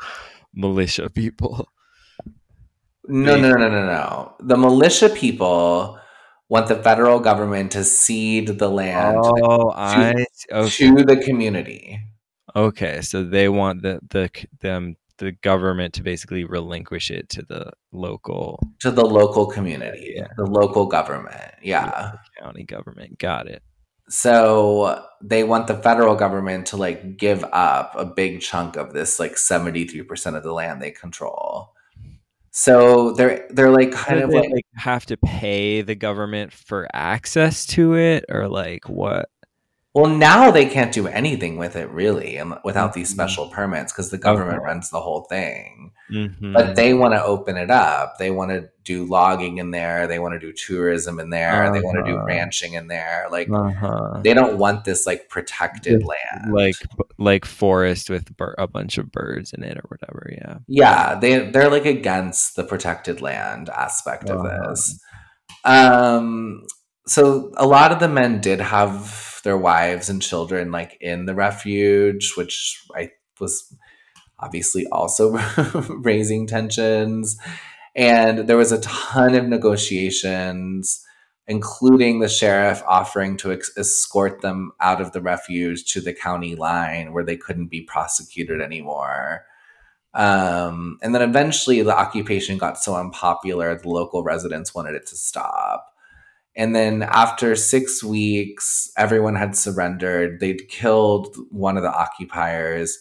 [0.54, 1.70] militia people.
[3.08, 4.36] no, no, no, no, no, no.
[4.40, 6.00] The militia people
[6.50, 10.70] want the federal government to cede the land Oh, I okay.
[10.70, 12.00] to the community.
[12.56, 13.02] okay.
[13.02, 18.60] So they want the the them the government to basically relinquish it to the local
[18.80, 20.28] To the local community, Yeah.
[20.38, 21.54] the local government.
[21.62, 22.14] yeah.
[22.40, 23.20] county government.
[23.20, 23.62] Got it.
[24.10, 29.20] So they want the federal government to like give up a big chunk of this
[29.20, 31.74] like 73% of the land they control.
[32.52, 36.88] So they're they're like kind of they, like, like have to pay the government for
[36.94, 39.30] access to it or like what?
[39.94, 43.14] Well now they can't do anything with it really um, without these Mhm.
[43.14, 44.66] special permits because the government Okay.
[44.66, 45.92] runs the whole thing.
[46.12, 46.52] Mhm.
[46.54, 48.18] But they want to open it up.
[48.18, 51.80] They want to do logging in there, they want to do tourism in there, they
[51.80, 52.26] want to do Uh-huh.
[52.26, 53.28] ranching in there.
[53.32, 54.20] Like uh-huh.
[54.24, 56.54] they don't want this like protected Just land.
[56.54, 56.76] like
[57.18, 60.30] like forest with bir- a bunch of birds in it or whatever.
[60.32, 60.58] Yeah.
[60.68, 64.70] Yeah, they they're like against the protected land aspect of Uh-huh.
[64.72, 65.00] this.
[65.64, 66.64] Um
[67.08, 71.36] so a lot of the men did have their wives and children like in the
[71.36, 73.74] refuge, which I was
[74.40, 75.38] obviously also
[75.90, 77.38] raising tensions.
[77.96, 81.04] And there was a ton of negotiations,
[81.48, 86.56] including the sheriff offering to ex- escort them out of the refuge to the county
[86.56, 89.46] line where they couldn't be prosecuted anymore.
[90.14, 95.16] Um, and then eventually the occupation got so unpopular, the local residents wanted it to
[95.16, 95.93] stop.
[96.56, 100.40] And then after six weeks, everyone had surrendered.
[100.40, 103.00] They'd killed one of the occupiers.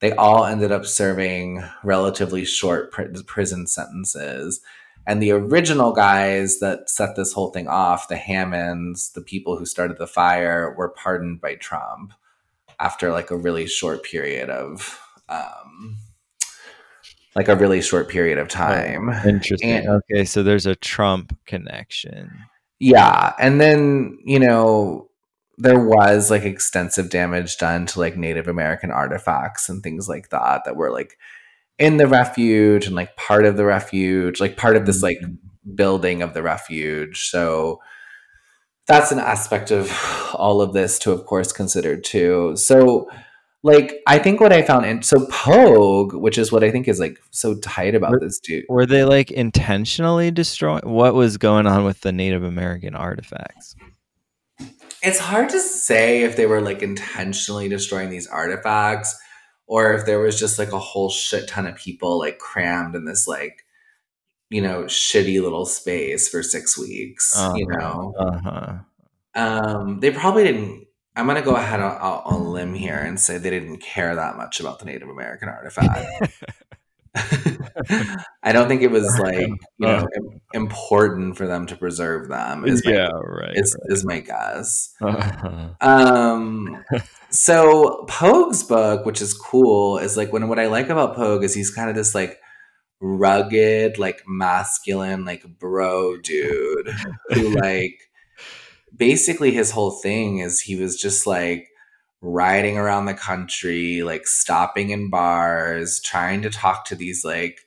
[0.00, 4.60] They all ended up serving relatively short pr- prison sentences.
[5.06, 9.64] And the original guys that set this whole thing off, the Hammonds, the people who
[9.66, 12.12] started the fire, were pardoned by Trump
[12.80, 15.96] after like a really short period of, um,
[17.34, 19.10] like a really short period of time.
[19.26, 19.70] Interesting.
[19.70, 22.30] And- okay, so there's a Trump connection.
[22.78, 25.08] Yeah, and then you know
[25.58, 30.64] there was like extensive damage done to like Native American artifacts and things like that
[30.64, 31.16] that were like
[31.78, 35.74] in the refuge and like part of the refuge, like part of this like mm-hmm.
[35.74, 37.28] building of the refuge.
[37.28, 37.80] So
[38.86, 39.90] that's an aspect of
[40.34, 42.54] all of this to of course consider too.
[42.56, 43.08] So
[43.66, 47.00] like I think what I found in so Pogue, which is what I think is
[47.00, 48.64] like so tight about Were- this dude.
[48.68, 50.82] Were they like intentionally destroying?
[50.84, 53.74] What was going on with the Native American artifacts?
[55.02, 59.16] It's hard to say if they were like intentionally destroying these artifacts
[59.66, 63.04] or if there was just like a whole shit ton of people like crammed in
[63.04, 63.64] this like
[64.48, 67.78] you know shitty little space for 6 weeks, you Uh-huh.
[67.78, 68.14] know.
[68.18, 68.74] Uh huh.
[69.34, 70.85] Um they probably didn't
[71.16, 74.14] I'm going to go ahead on, on a limb here and say they didn't care
[74.14, 76.32] that much about the Native American artifact.
[78.42, 79.48] I don't think it was like
[79.78, 80.00] you Uh.
[80.02, 82.66] know im- important for them to preserve them.
[82.66, 83.56] Is my, yeah, right.
[83.56, 84.92] is, is my guess.
[85.00, 85.70] right.
[85.80, 86.84] Um,
[87.30, 91.54] so Pogue's book, which is cool, is like when what I like about Pogue is
[91.54, 92.38] he's kind of this like
[93.00, 96.88] rugged, like masculine, like bro dude
[97.30, 97.98] who like
[98.96, 101.68] basically his whole thing is he was just like
[102.22, 107.60] riding around the country, like stopping in bars, trying to talk to these like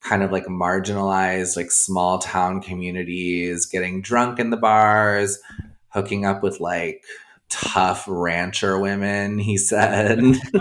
[0.00, 5.38] kind of like marginalized, like small town communities, getting drunk in the bars,
[5.88, 7.02] hooking up with like
[7.48, 10.18] tough rancher women, he said.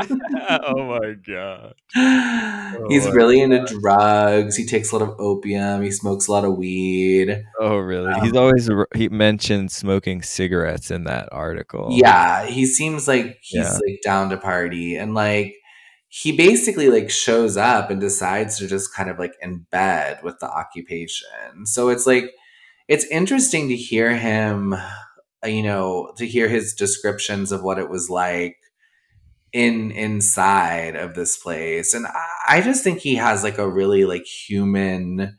[0.49, 1.73] oh my god.
[2.89, 4.55] He's my really into drugs.
[4.55, 5.81] He takes a lot of opium.
[5.81, 7.43] He smokes a lot of weed.
[7.59, 8.11] Oh really?
[8.11, 11.89] Um, He's always he mentioned smoking cigarettes in that article.
[11.91, 13.71] Yeah, he seems like he's Yeah.
[13.73, 15.55] like down to party and like
[16.07, 20.49] he basically like shows up and decides to just kind of like embed with the
[20.49, 21.65] occupation.
[21.65, 22.31] So it's like
[22.87, 24.75] it's interesting to hear him
[25.45, 28.57] you know, to hear his descriptions of what it was like
[29.53, 31.93] in inside of this place.
[31.93, 35.37] And I, I just think he has like a really like human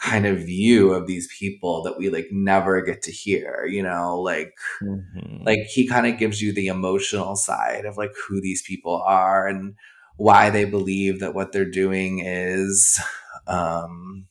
[0.00, 4.20] kind of view of these people that we like never get to hear, you know,
[4.20, 4.52] like
[4.82, 5.46] Mhm.
[5.46, 9.46] like he kind of gives you the emotional side of like who these people are
[9.48, 9.74] and
[10.16, 13.00] why they believe that what they're doing is
[13.46, 14.26] um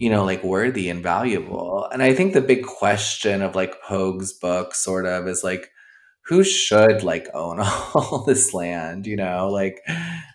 [0.00, 4.32] you know like worthy and valuable and i think the big question of like pogue's
[4.32, 5.70] book sort of is like
[6.26, 7.60] who should like own
[7.94, 9.80] all this land you know like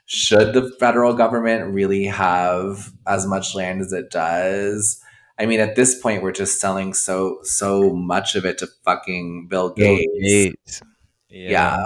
[0.06, 5.02] should the federal government really have as much land as it does
[5.38, 9.48] I mean, at this point, we're just selling so so much of it to fucking
[9.50, 10.12] Bill Bill Gates.
[10.22, 10.82] Gates.
[11.30, 11.84] Yeah.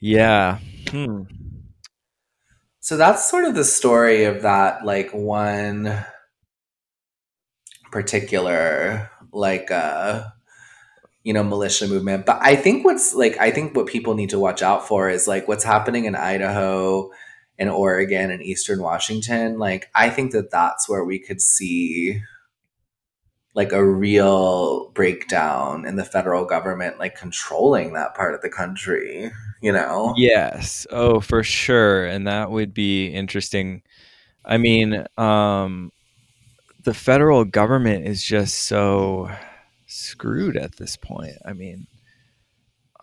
[0.00, 0.58] Yeah.
[0.90, 1.22] Hmm.
[2.82, 6.04] So that's sort of the story of that, like one
[7.92, 10.24] particular, like, uh,
[11.22, 12.26] you know, militia movement.
[12.26, 15.28] But I think what's like, I think what people need to watch out for is
[15.28, 17.12] like what's happening in Idaho
[17.56, 19.60] and Oregon and Eastern Washington.
[19.60, 22.20] Like, I think that that's where we could see
[23.54, 29.30] like a real breakdown in the federal government, like controlling that part of the country,
[29.62, 30.12] you know?
[30.16, 30.86] Yes.
[30.90, 32.04] Oh, for sure.
[32.04, 33.82] And that would be interesting.
[34.44, 35.92] I mean, um,
[36.82, 39.30] the federal government is just so
[39.86, 41.36] screwed at this point.
[41.44, 41.86] I mean,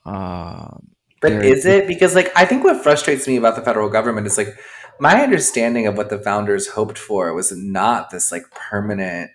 [0.06, 0.90] um,
[1.22, 4.38] But is it because like I think what frustrates me about the federal government is
[4.38, 4.58] like
[5.00, 9.32] my understanding of what the founders hoped for was not this like permanent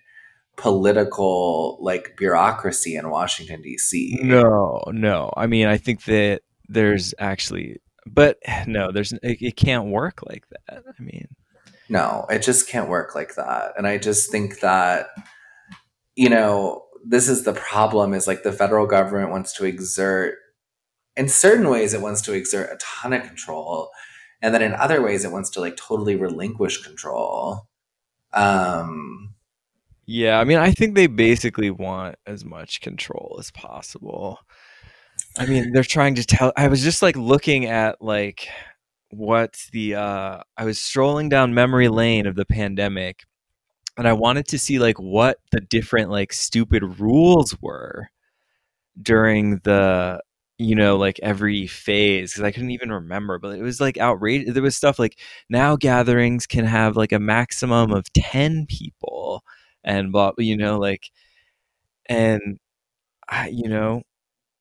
[0.56, 4.20] political like bureaucracy in Washington D.C.
[4.22, 5.32] no, no.
[5.36, 10.44] I mean, I think that there's actually, but no, there's it, it can't work like
[10.50, 10.84] that.
[10.86, 11.28] I mean,
[11.88, 13.72] No, it just can't work like that.
[13.76, 15.08] And I just think that
[16.16, 20.36] you know, this is the problem is like the federal government wants to exert
[21.16, 23.90] in certain ways it wants to exert a ton of control
[24.42, 27.66] and then in other ways it wants to like totally relinquish control.
[28.32, 29.34] Um
[30.06, 30.38] yeah.
[30.38, 34.40] I mean, I think they basically want as much control as possible.
[35.38, 36.52] I mean, they're trying to tell.
[36.56, 38.48] I was just like looking at like
[39.10, 43.24] what the uh I was strolling down memory lane of the pandemic
[43.98, 48.10] and I wanted to see like what the different like stupid rules were
[49.02, 50.20] during the
[50.58, 54.54] you know like every phase because I couldn't even remember but it was like outrageous
[54.54, 55.18] there was stuff like
[55.50, 59.42] now gatherings can have like a maximum of 10 people
[59.84, 61.10] and blah you know like
[62.08, 62.58] and
[63.28, 64.02] I, you know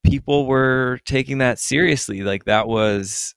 [0.04, 3.36] people were taking that seriously like that was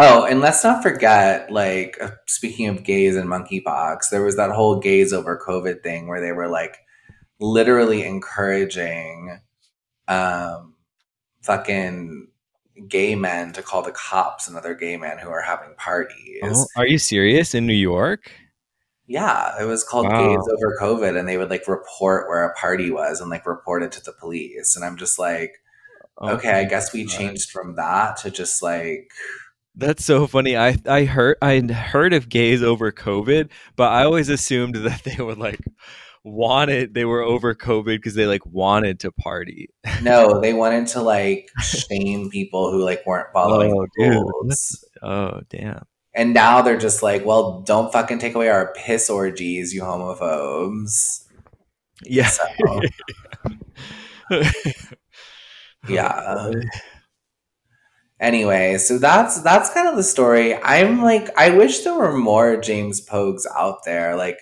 [0.00, 4.52] Oh, and let's not forget, like, uh, speaking of gays and monkeypox, there was that
[4.52, 6.76] whole gays over COVID thing where they were like
[7.40, 9.40] literally encouraging
[10.06, 10.74] um,
[11.42, 12.28] fucking
[12.86, 16.42] gay men to call the cops on other gay men who are having parties.
[16.44, 18.30] oh, are you serious in New York
[19.08, 20.18] Yeah, it was called Wow.
[20.18, 23.82] gays over COVID, and they would like report where a party was and like report
[23.82, 24.76] it to the police.
[24.76, 25.52] And I'm just like,
[26.18, 29.10] Oh okay, I guess we changed from that to just like
[29.74, 30.56] That's so funny.
[30.56, 35.22] I I heard I heard of gays over COVID, but I always assumed that they
[35.22, 35.60] would like
[36.24, 39.68] wanted they were over COVID because they like wanted to party.
[40.00, 44.84] No, they wanted to like shame people who like weren't following Oh, the rules.
[45.02, 45.84] Oh damn.
[46.18, 51.24] And now they're just like, well, don't fucking take away our piss orgies, you homophobes.
[52.04, 52.26] Yeah.
[52.26, 52.44] So,
[55.88, 56.50] yeah.
[58.20, 60.56] anyway, so that's that's kind of the story.
[60.56, 64.16] I'm like, I wish there were more James Pogues out there.
[64.16, 64.38] Like,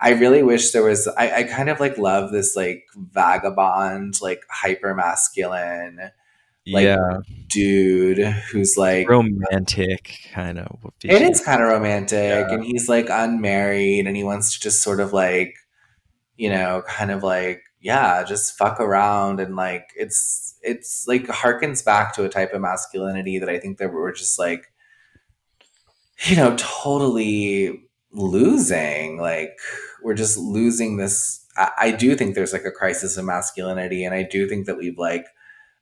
[0.00, 1.08] I really wish there was.
[1.08, 6.12] I, I kind of like love this like vagabond, like hyper masculine,
[6.72, 10.78] like yeah, dude who's like romantic kind of.
[11.02, 12.52] It is kind of romantic, Yeah.
[12.52, 15.54] and he's like unmarried, and he wants to just sort of like,
[16.36, 21.84] you know, kind of like yeah, just fuck around, and like it's it's like harkens
[21.84, 24.72] back to a type of masculinity that I think that we're just like,
[26.26, 27.80] you know, totally
[28.12, 29.18] losing.
[29.20, 29.56] Like
[30.02, 31.44] we're just losing this.
[31.56, 34.76] I, I do think there's like a crisis of masculinity, and I do think that
[34.76, 35.26] we've like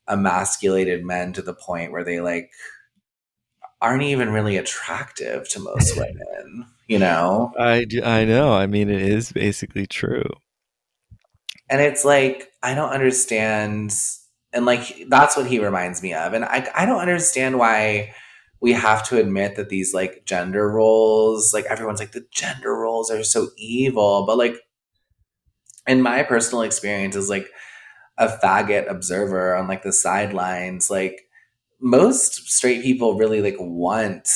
[0.08, 2.50] emasculated men to the point where they like
[3.80, 7.52] aren't even really attractive to most women, you know?
[7.58, 8.52] I I know.
[8.52, 10.28] I mean, it is basically true.
[11.68, 13.92] And it's like, I don't understand.
[14.52, 16.32] And like, that's what he reminds me of.
[16.32, 18.14] And I, I don't understand why
[18.60, 23.10] we have to admit that these like gender roles, like everyone's like, the gender roles
[23.10, 24.24] are so evil.
[24.26, 24.56] But like,
[25.86, 27.48] in my personal experience is like
[28.18, 31.28] a faggot observer on like the sidelines, like
[31.80, 34.28] most straight people really like want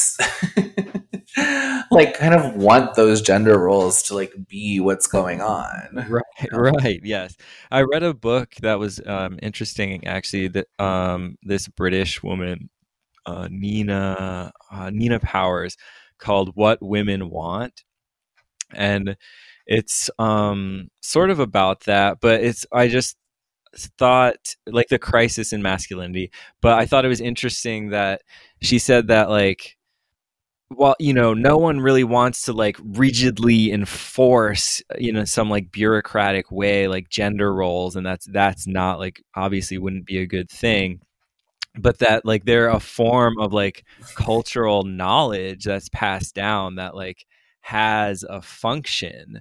[1.90, 6.06] like kind of want those gender roles to like be what's going on.
[6.08, 7.00] Right, right.
[7.02, 7.36] Yes,
[7.70, 10.06] I read a book that was um, interesting.
[10.06, 12.68] Actually, that um, this British woman,
[13.26, 15.76] uh, Nina uh, Nina Powers,
[16.18, 17.84] called "What Women Want,"
[18.74, 19.16] and
[19.66, 22.20] it's um, sort of about that.
[22.20, 23.16] But it's I just
[23.76, 26.30] thought like the crisis in masculinity.
[26.60, 28.22] But I thought it was interesting that
[28.60, 29.76] she said that like
[30.70, 35.72] well you know no one really wants to like rigidly enforce you know some like
[35.72, 40.48] bureaucratic way like gender roles and that's that's not like obviously wouldn't be a good
[40.48, 41.00] thing
[41.78, 47.26] but that like they're a form of like cultural knowledge that's passed down that like
[47.62, 49.40] has a function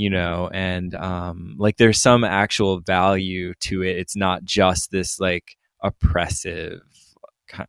[0.00, 3.98] you know and um like there's some actual value to it.
[3.98, 6.80] It's not just this like oppressive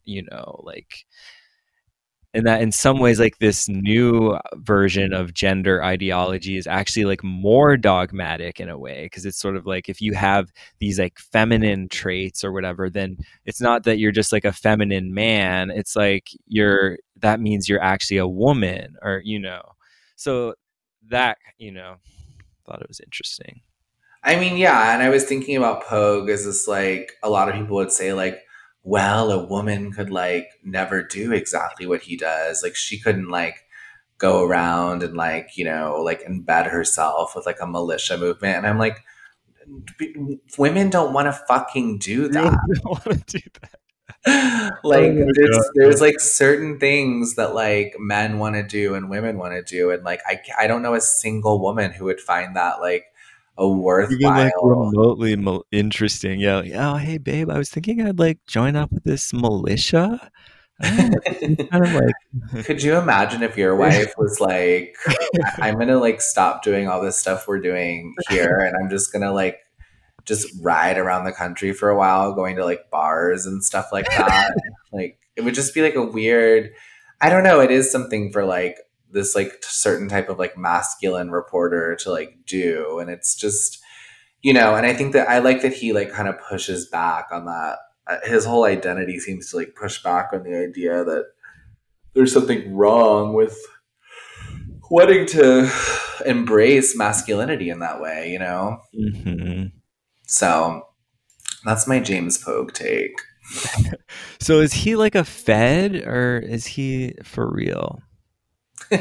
[0.06, 1.06] you know like
[2.34, 7.24] and that in some ways like this new version of gender ideology is actually like
[7.24, 11.20] more dogmatic in a way because it's sort of like if you have these like
[11.20, 15.70] feminine traits or whatever then it's not that you're just like a feminine man.
[15.72, 19.62] It's like you're that means you're actually a woman or you know.
[20.16, 20.56] So
[21.10, 21.96] that you know
[22.66, 23.62] thought it was interesting
[24.24, 27.56] I mean, yeah, and I was thinking about Pogue as this like a lot of
[27.56, 28.40] people would say like,
[28.84, 32.62] well, a woman could like never do exactly what he does.
[32.64, 33.66] Like she couldn't like
[34.18, 38.58] go around and like, you know, like embed herself with like a militia movement.
[38.58, 39.04] And I'm like,
[40.58, 42.54] women don't want to fucking do that.
[42.86, 43.80] I want to do that
[44.84, 49.10] Oh like Oh there's, there's like certain things that like men want to do and
[49.10, 52.20] women want to do and like I, I don't know a single woman who would
[52.20, 53.06] find that like
[53.58, 56.40] a even worthwhile like remotely mil- interesting.
[56.40, 60.32] Yeah like, oh hey babe i was thinking i'd like join up with this militia.
[60.84, 64.96] I don't know, it's kind of like could you imagine if your wife was like
[65.08, 69.12] "I- i'm gonna like stop doing all this stuff we're doing here and i'm just
[69.14, 69.60] gonna like
[70.26, 74.06] just ride around the country for a while going to like bars and stuff like
[74.18, 74.54] that.
[74.92, 76.72] Like it would just be like a weird
[77.22, 78.78] i don't know it is something for like
[79.12, 83.80] this like certain type of like masculine reporter to like do and it's just
[84.42, 87.28] you know and i think that i like that he like kind of pushes back
[87.32, 87.78] on that.
[88.08, 91.26] Uh, his whole identity seems to like push back on the idea that
[92.14, 93.58] there's something wrong with
[94.90, 95.72] wanting to
[96.26, 98.82] embrace masculinity in that way you know?
[98.94, 99.72] Mhm.
[100.32, 100.88] So
[101.66, 103.16] that's my james pogue take
[104.40, 108.02] so is he like a fed or is he for real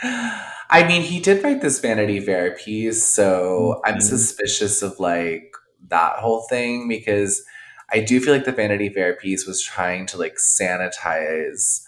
[0.00, 4.02] I mean, he did write this Vanity Fair piece, so I'm Mhm.
[4.02, 5.52] suspicious of like
[5.88, 7.42] that whole thing because
[7.90, 11.82] I do feel like the Vanity Fair piece was trying to like sanitize,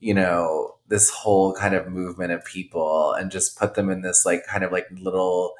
[0.00, 4.26] you know, this whole kind of movement of people and just put them in this
[4.26, 5.54] like kind of like little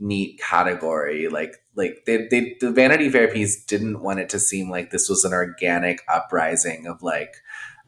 [0.00, 1.28] neat category.
[1.28, 5.08] Like like they, they the Vanity Fair piece didn't want it to seem like this
[5.08, 7.36] was an organic uprising of like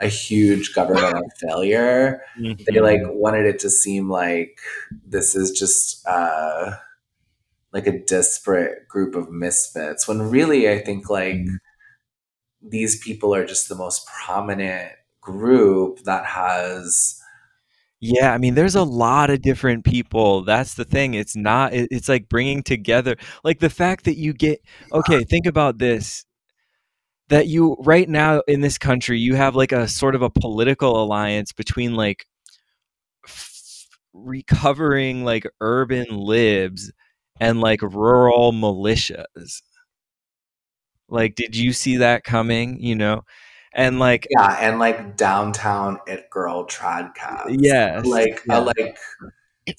[0.01, 2.23] a huge governmental failure.
[2.39, 4.59] They like wanted it to seem like
[5.07, 6.73] this is just uh
[7.73, 11.41] like a disparate group of misfits when really i think like
[12.61, 17.22] these people are just the most prominent group that has
[18.05, 20.43] Yeah, I mean, there's a lot of different people.
[20.43, 21.15] That's the thing.
[21.15, 24.61] It's not, it, it's like bringing together, like the fact that you get,
[24.93, 26.25] okay, think about this.
[27.29, 31.03] that you right now in this country you have like a sort of a political
[31.03, 32.27] alliance between like
[33.27, 36.93] f- recovering like urban libs
[37.41, 39.63] and like rural militias
[41.09, 43.23] like did you see that coming you know
[43.75, 48.59] and like yeah and like downtown it girl trad cats yes like yeah.
[48.59, 48.99] a like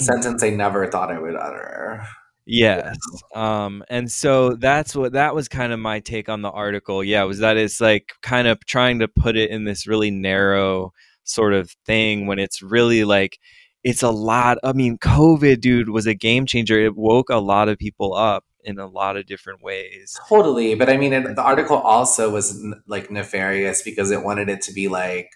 [0.02, 2.04] sentence i never thought i would utter
[2.46, 2.98] Yes.
[3.34, 7.04] Um, and so that's what that was kind of my take on the article.
[7.04, 10.92] Yeah, was that it's like kind of trying to put it in this really narrow
[11.24, 13.40] sort of thing when it's really like
[13.84, 14.58] it's a lot.
[14.64, 16.80] I mean, COVID, dude, was a game changer.
[16.80, 20.20] It woke a lot of people up in a lot of different ways.
[20.30, 24.50] totally but i mean it, the article also was n- like nefarious because it wanted
[24.50, 25.30] it to be like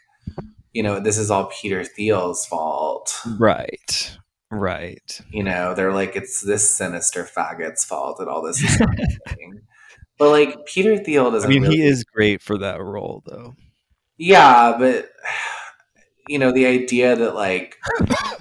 [0.74, 4.18] you know this is all peter thiel's fault Right.
[4.52, 5.22] Right.
[5.32, 9.62] you know they're like it's this sinister faggot's fault that all this is happening
[10.18, 13.56] but like peter thiel doesn't I mean, really he is great for that role, though.
[14.18, 15.10] Yeah, but
[16.28, 17.78] you know, the idea that like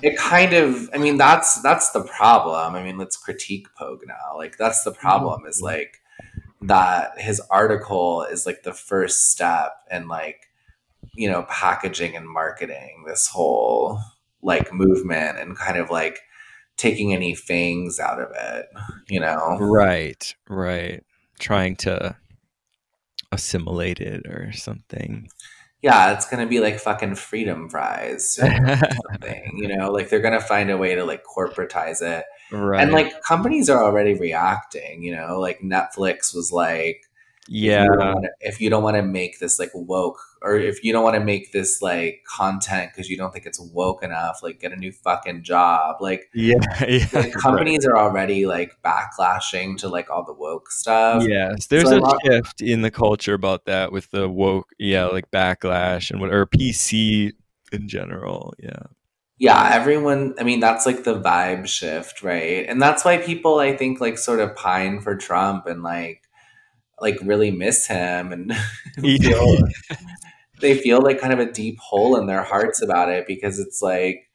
[0.02, 2.74] it kind of I mean that's that's the problem.
[2.74, 4.36] I mean, let's critique Pogue now.
[4.36, 5.66] Like that's the problem is mm-hmm.
[5.66, 6.02] like
[6.62, 10.46] that his article is like the first step in like
[11.14, 14.00] you know, packaging and marketing this whole
[14.42, 16.20] like movement and kind of like
[16.76, 18.66] taking any fangs out of it,
[19.08, 19.56] you know.
[19.58, 20.34] Right.
[20.48, 21.02] Right.
[21.38, 22.16] Trying to
[23.32, 25.28] assimilate it or something.
[25.86, 28.38] Yeah, it's gonna be like fucking freedom fries.
[28.42, 28.46] or
[29.10, 32.24] something, you know, like they're gonna find a way to like corporatize it.
[32.50, 32.82] right.
[32.82, 37.02] And like companies are already reacting, you know, like Netflix was like,
[37.48, 37.84] yeah.
[37.84, 40.82] if you don't wanna- if you don't want to make this like woke, or if
[40.85, 44.40] you don't want to make this like content because you don't think it's woke enough,
[44.43, 45.97] like get a new fucking job.
[46.01, 46.56] Like, Yeah.
[46.89, 47.06] yeah.
[47.12, 51.24] like companies are already like backlashing to like all the woke stuff.
[51.27, 54.70] Yes, there's So a a lot- shift in the culture about that with the woke,
[54.78, 57.32] yeah, like backlash and what or PC
[57.73, 58.55] in general.
[58.59, 58.85] Yeah,
[59.39, 63.77] yeah everyone i mean that's like the vibe shift right and that's why people i
[63.77, 66.23] think like sort of pine for trump and like
[67.02, 68.56] like really miss him and
[68.97, 69.56] feel,
[70.60, 73.82] they feel like kind of a deep hole in their hearts about it because it's
[73.82, 74.28] like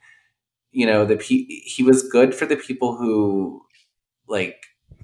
[0.72, 3.62] you know the pe- he was good for the people who
[4.28, 4.64] like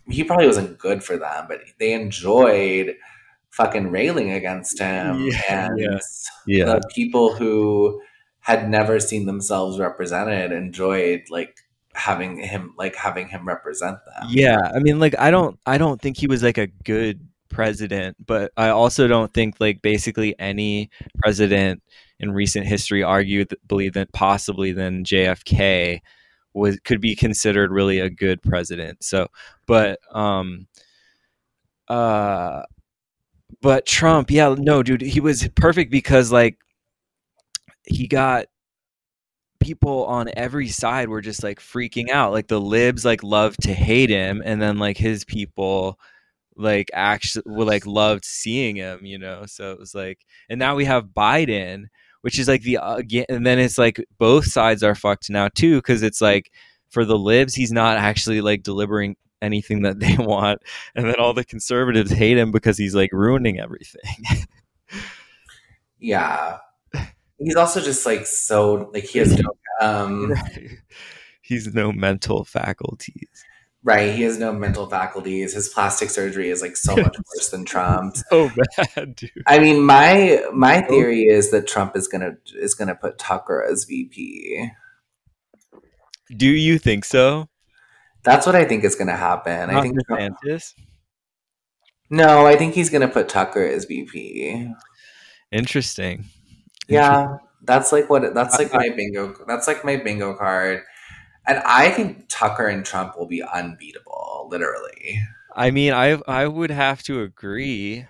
[0.10, 2.96] he probably wasn't good for them but they enjoyed
[3.50, 6.00] fucking railing against him Yeah, and yeah.
[6.46, 8.02] yeah, the people who
[8.40, 11.58] had never seen themselves represented enjoyed like
[11.94, 14.28] having him like having him represent them.
[14.30, 14.72] yeah.
[14.74, 18.52] I mean, like, I don't, I don't think he was like a good president, but
[18.58, 21.82] I also don't think like basically any president
[22.20, 26.02] in recent history argued believe that possibly then JFK
[26.54, 29.04] was could be considered really a good president.
[29.04, 29.28] So,
[29.68, 30.68] but um,
[31.88, 32.64] uh,
[33.62, 36.58] but Trump, yeah, no, dude, he was perfect because like
[37.86, 38.48] he got
[39.60, 42.32] people on every side were just like freaking out.
[42.34, 46.00] Like the libs like loved to hate him, and then like his people
[46.58, 49.46] like actually like loved seeing him, you know.
[49.46, 51.86] So it was like, and now we have Biden,
[52.22, 55.50] which is like the uh, again, and then it's like both sides are fucked now
[55.50, 56.52] too, because it's like
[56.90, 60.62] for the libs, he's not actually like delivering anything that they want,
[60.96, 64.26] and then all the conservatives hate him because he's like ruining everything.
[66.00, 66.58] Yeah.
[67.40, 69.52] He's also just like so like he has no
[69.82, 70.34] um
[71.42, 73.28] he's no mental faculties.
[73.88, 75.54] Right, he has no mental faculties.
[75.54, 78.24] His plastic surgery is like so much worse than Trump's.
[78.30, 78.52] So
[78.96, 79.32] bad, dude.
[79.48, 83.86] I mean my my theory is that Trump is gonna is gonna put Tucker as
[83.86, 84.70] VP.
[86.36, 87.48] Do you think so?
[88.24, 89.70] That's what I think is gonna happen.
[89.70, 90.74] I think DeSantis?
[92.10, 94.70] no, I think he's gonna put Tucker as VP.
[95.52, 96.26] Interesting.
[96.90, 99.34] Yeah, that's like what that's like my bingo.
[99.48, 100.84] That's like my bingo card,
[101.48, 105.20] and I think Tucker and Trump will be unbeatable, literally.
[105.56, 108.06] I mean, I I would have to agree.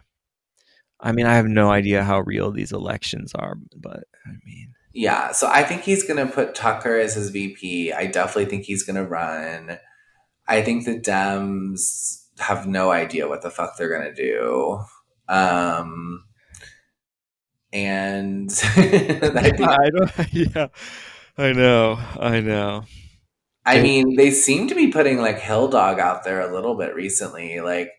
[0.99, 5.31] I mean, I have no idea how real these elections are, but I mean, Yeah,
[5.31, 7.93] so I think he's gonna put Tucker as his VP.
[7.93, 9.77] I definitely think he's gonna run.
[10.47, 14.81] I think the Dems have no idea what the fuck they're gonna do.
[15.29, 16.25] Um,
[17.73, 20.11] and I think I don't.
[20.33, 20.67] Yeah,
[21.37, 21.99] I know.
[22.19, 22.83] I know.
[23.67, 26.95] I mean, they seem to be putting like Hill Dog out there a little bit
[26.95, 27.59] recently.
[27.59, 27.91] Like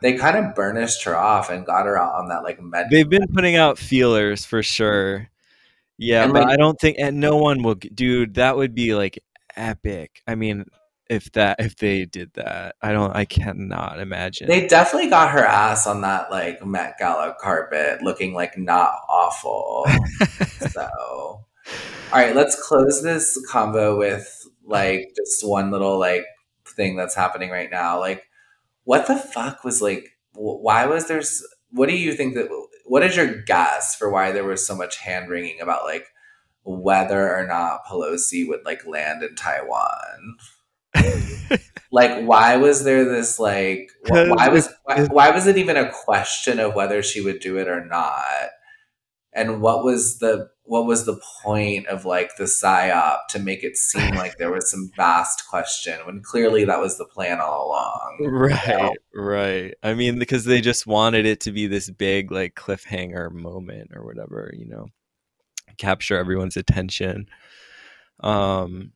[0.00, 2.88] they kind of burnished her off and got her out on that like med.
[2.90, 5.28] They've been putting out feelers for sure.
[5.96, 8.34] Yeah, And, but like- I don't think, and no one will, dude.
[8.34, 9.18] That would be like
[9.56, 10.22] epic.
[10.26, 10.64] I mean,
[11.08, 12.76] if that if they did that.
[12.82, 13.14] I don't.
[13.14, 14.48] I cannot imagine.
[14.48, 19.86] They definitely got her ass on that like Met Gala carpet, looking like not awful.
[20.70, 21.44] so, all
[22.12, 26.24] right, let's close this convo with like just one little like
[26.66, 27.98] thing that's happening right now.
[28.00, 28.24] Like,
[28.84, 30.16] what the fuck was like?
[30.34, 31.22] wh- Why was there?
[31.70, 32.48] What do you think that?
[32.86, 36.06] What is your guess for why there was so much hand wringing about like
[36.64, 40.36] whether or not Pelosi would like land in Taiwan?
[41.92, 45.90] like why was there this like wh- why was why, why was it even a
[45.92, 48.50] question of whether she would do it or not
[49.32, 53.76] and what was the what was the point of like the psyop to make it
[53.76, 58.18] seem like there was some vast question when clearly that was the plan all along
[58.20, 59.74] right, right.
[59.82, 64.04] I mean, because they just wanted it to be this big like cliffhanger moment or
[64.04, 64.86] whatever, you know,
[65.78, 67.26] capture everyone's attention.
[68.20, 68.92] Um,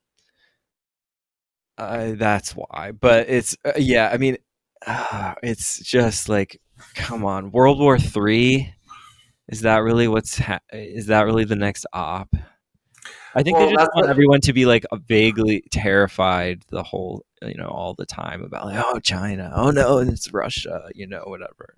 [1.77, 2.93] I, that's why.
[2.93, 4.11] But it's uh, yeah.
[4.13, 4.39] I mean,
[4.87, 6.61] uh, it's just like,
[6.95, 8.73] come on, World War Three.
[9.49, 10.39] Is that really what's?
[10.39, 12.29] Ha- is that really the next op?
[13.35, 17.25] I think Well, they just want what- everyone to be like vaguely terrified the whole,
[17.43, 21.23] you know, all the time about like, oh, China, oh no, it's Russia, you know,
[21.27, 21.77] whatever.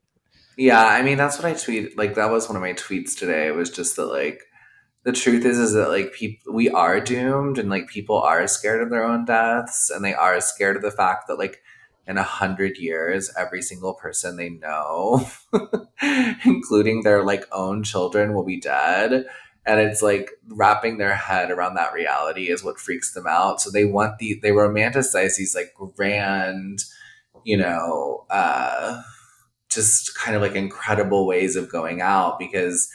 [0.57, 1.97] Yeah, I mean that's what I tweet.
[1.97, 3.47] Like that was one of my tweets today.
[3.47, 4.43] It was just that like
[5.05, 8.83] the truth is is that like people we are doomed and like people are scared
[8.83, 11.63] of their own deaths and they are scared of the fact that like
[12.11, 15.25] in a hundred years every single person they know,
[16.45, 19.27] including their like own children, will be dead.
[19.65, 23.61] And it's like wrapping their head around that reality is what freaks them out.
[23.61, 26.83] So they want the they romanticize these like grand,
[27.45, 29.03] you know, uh
[29.69, 32.89] just kind of like incredible ways of going out because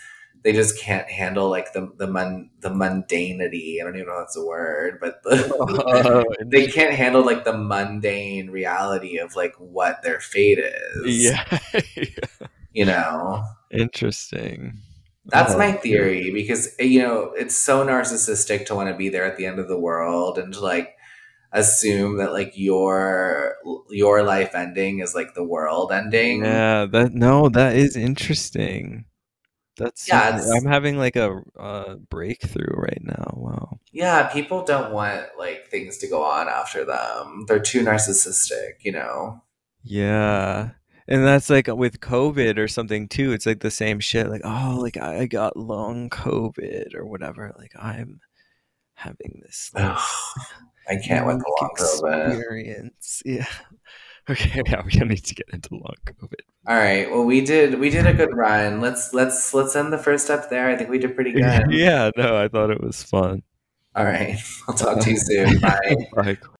[0.45, 3.81] they just can't handle like the the mun, the mundanity.
[3.81, 7.57] I don't even know if that's a word, but the, they can't handle like the
[7.57, 11.31] mundane reality of like what their fate is.
[11.31, 11.43] yeah,
[12.73, 13.43] you know.
[13.71, 14.81] interesting.
[15.25, 19.09] That's Oh, my theory because eh, you know it's so narcissistic to want to be
[19.09, 20.95] there at the end of the world and to like
[21.51, 23.55] assume that like your
[23.89, 26.43] your life ending is like the world ending.
[26.43, 29.05] Yeah, that no, that is interesting.
[29.77, 33.33] That's Yeah, I'm having like a uh, breakthrough right now.
[33.35, 33.79] Wow.
[33.91, 37.45] Yeah, people don't want like things to go on after them.
[37.47, 39.41] They're too narcissistic, you know.
[39.83, 40.71] Yeah.
[41.07, 43.31] And that's like with COVID or something too.
[43.31, 44.29] It's like the same shit.
[44.29, 47.53] Like, oh, like I got long COVID or whatever.
[47.57, 48.21] Like I'm
[48.95, 49.97] having this like,
[50.89, 52.29] I can't with the long COVID.
[52.29, 53.21] experience.
[53.25, 53.45] Yeah.
[54.29, 54.61] Okay.
[54.67, 56.41] Yeah, we don't need to get into long COVID.
[56.67, 57.09] All right.
[57.11, 58.81] Well, we did we did a good run.
[58.81, 60.67] Let's let's let's end the first step there.
[60.69, 61.71] I think we did pretty good.
[61.71, 62.09] yeah.
[62.17, 63.43] No, I thought it was fun.
[63.95, 64.37] All right.
[64.67, 65.59] I'll talk to you soon.
[65.59, 65.95] Bye.
[66.15, 66.37] Bye.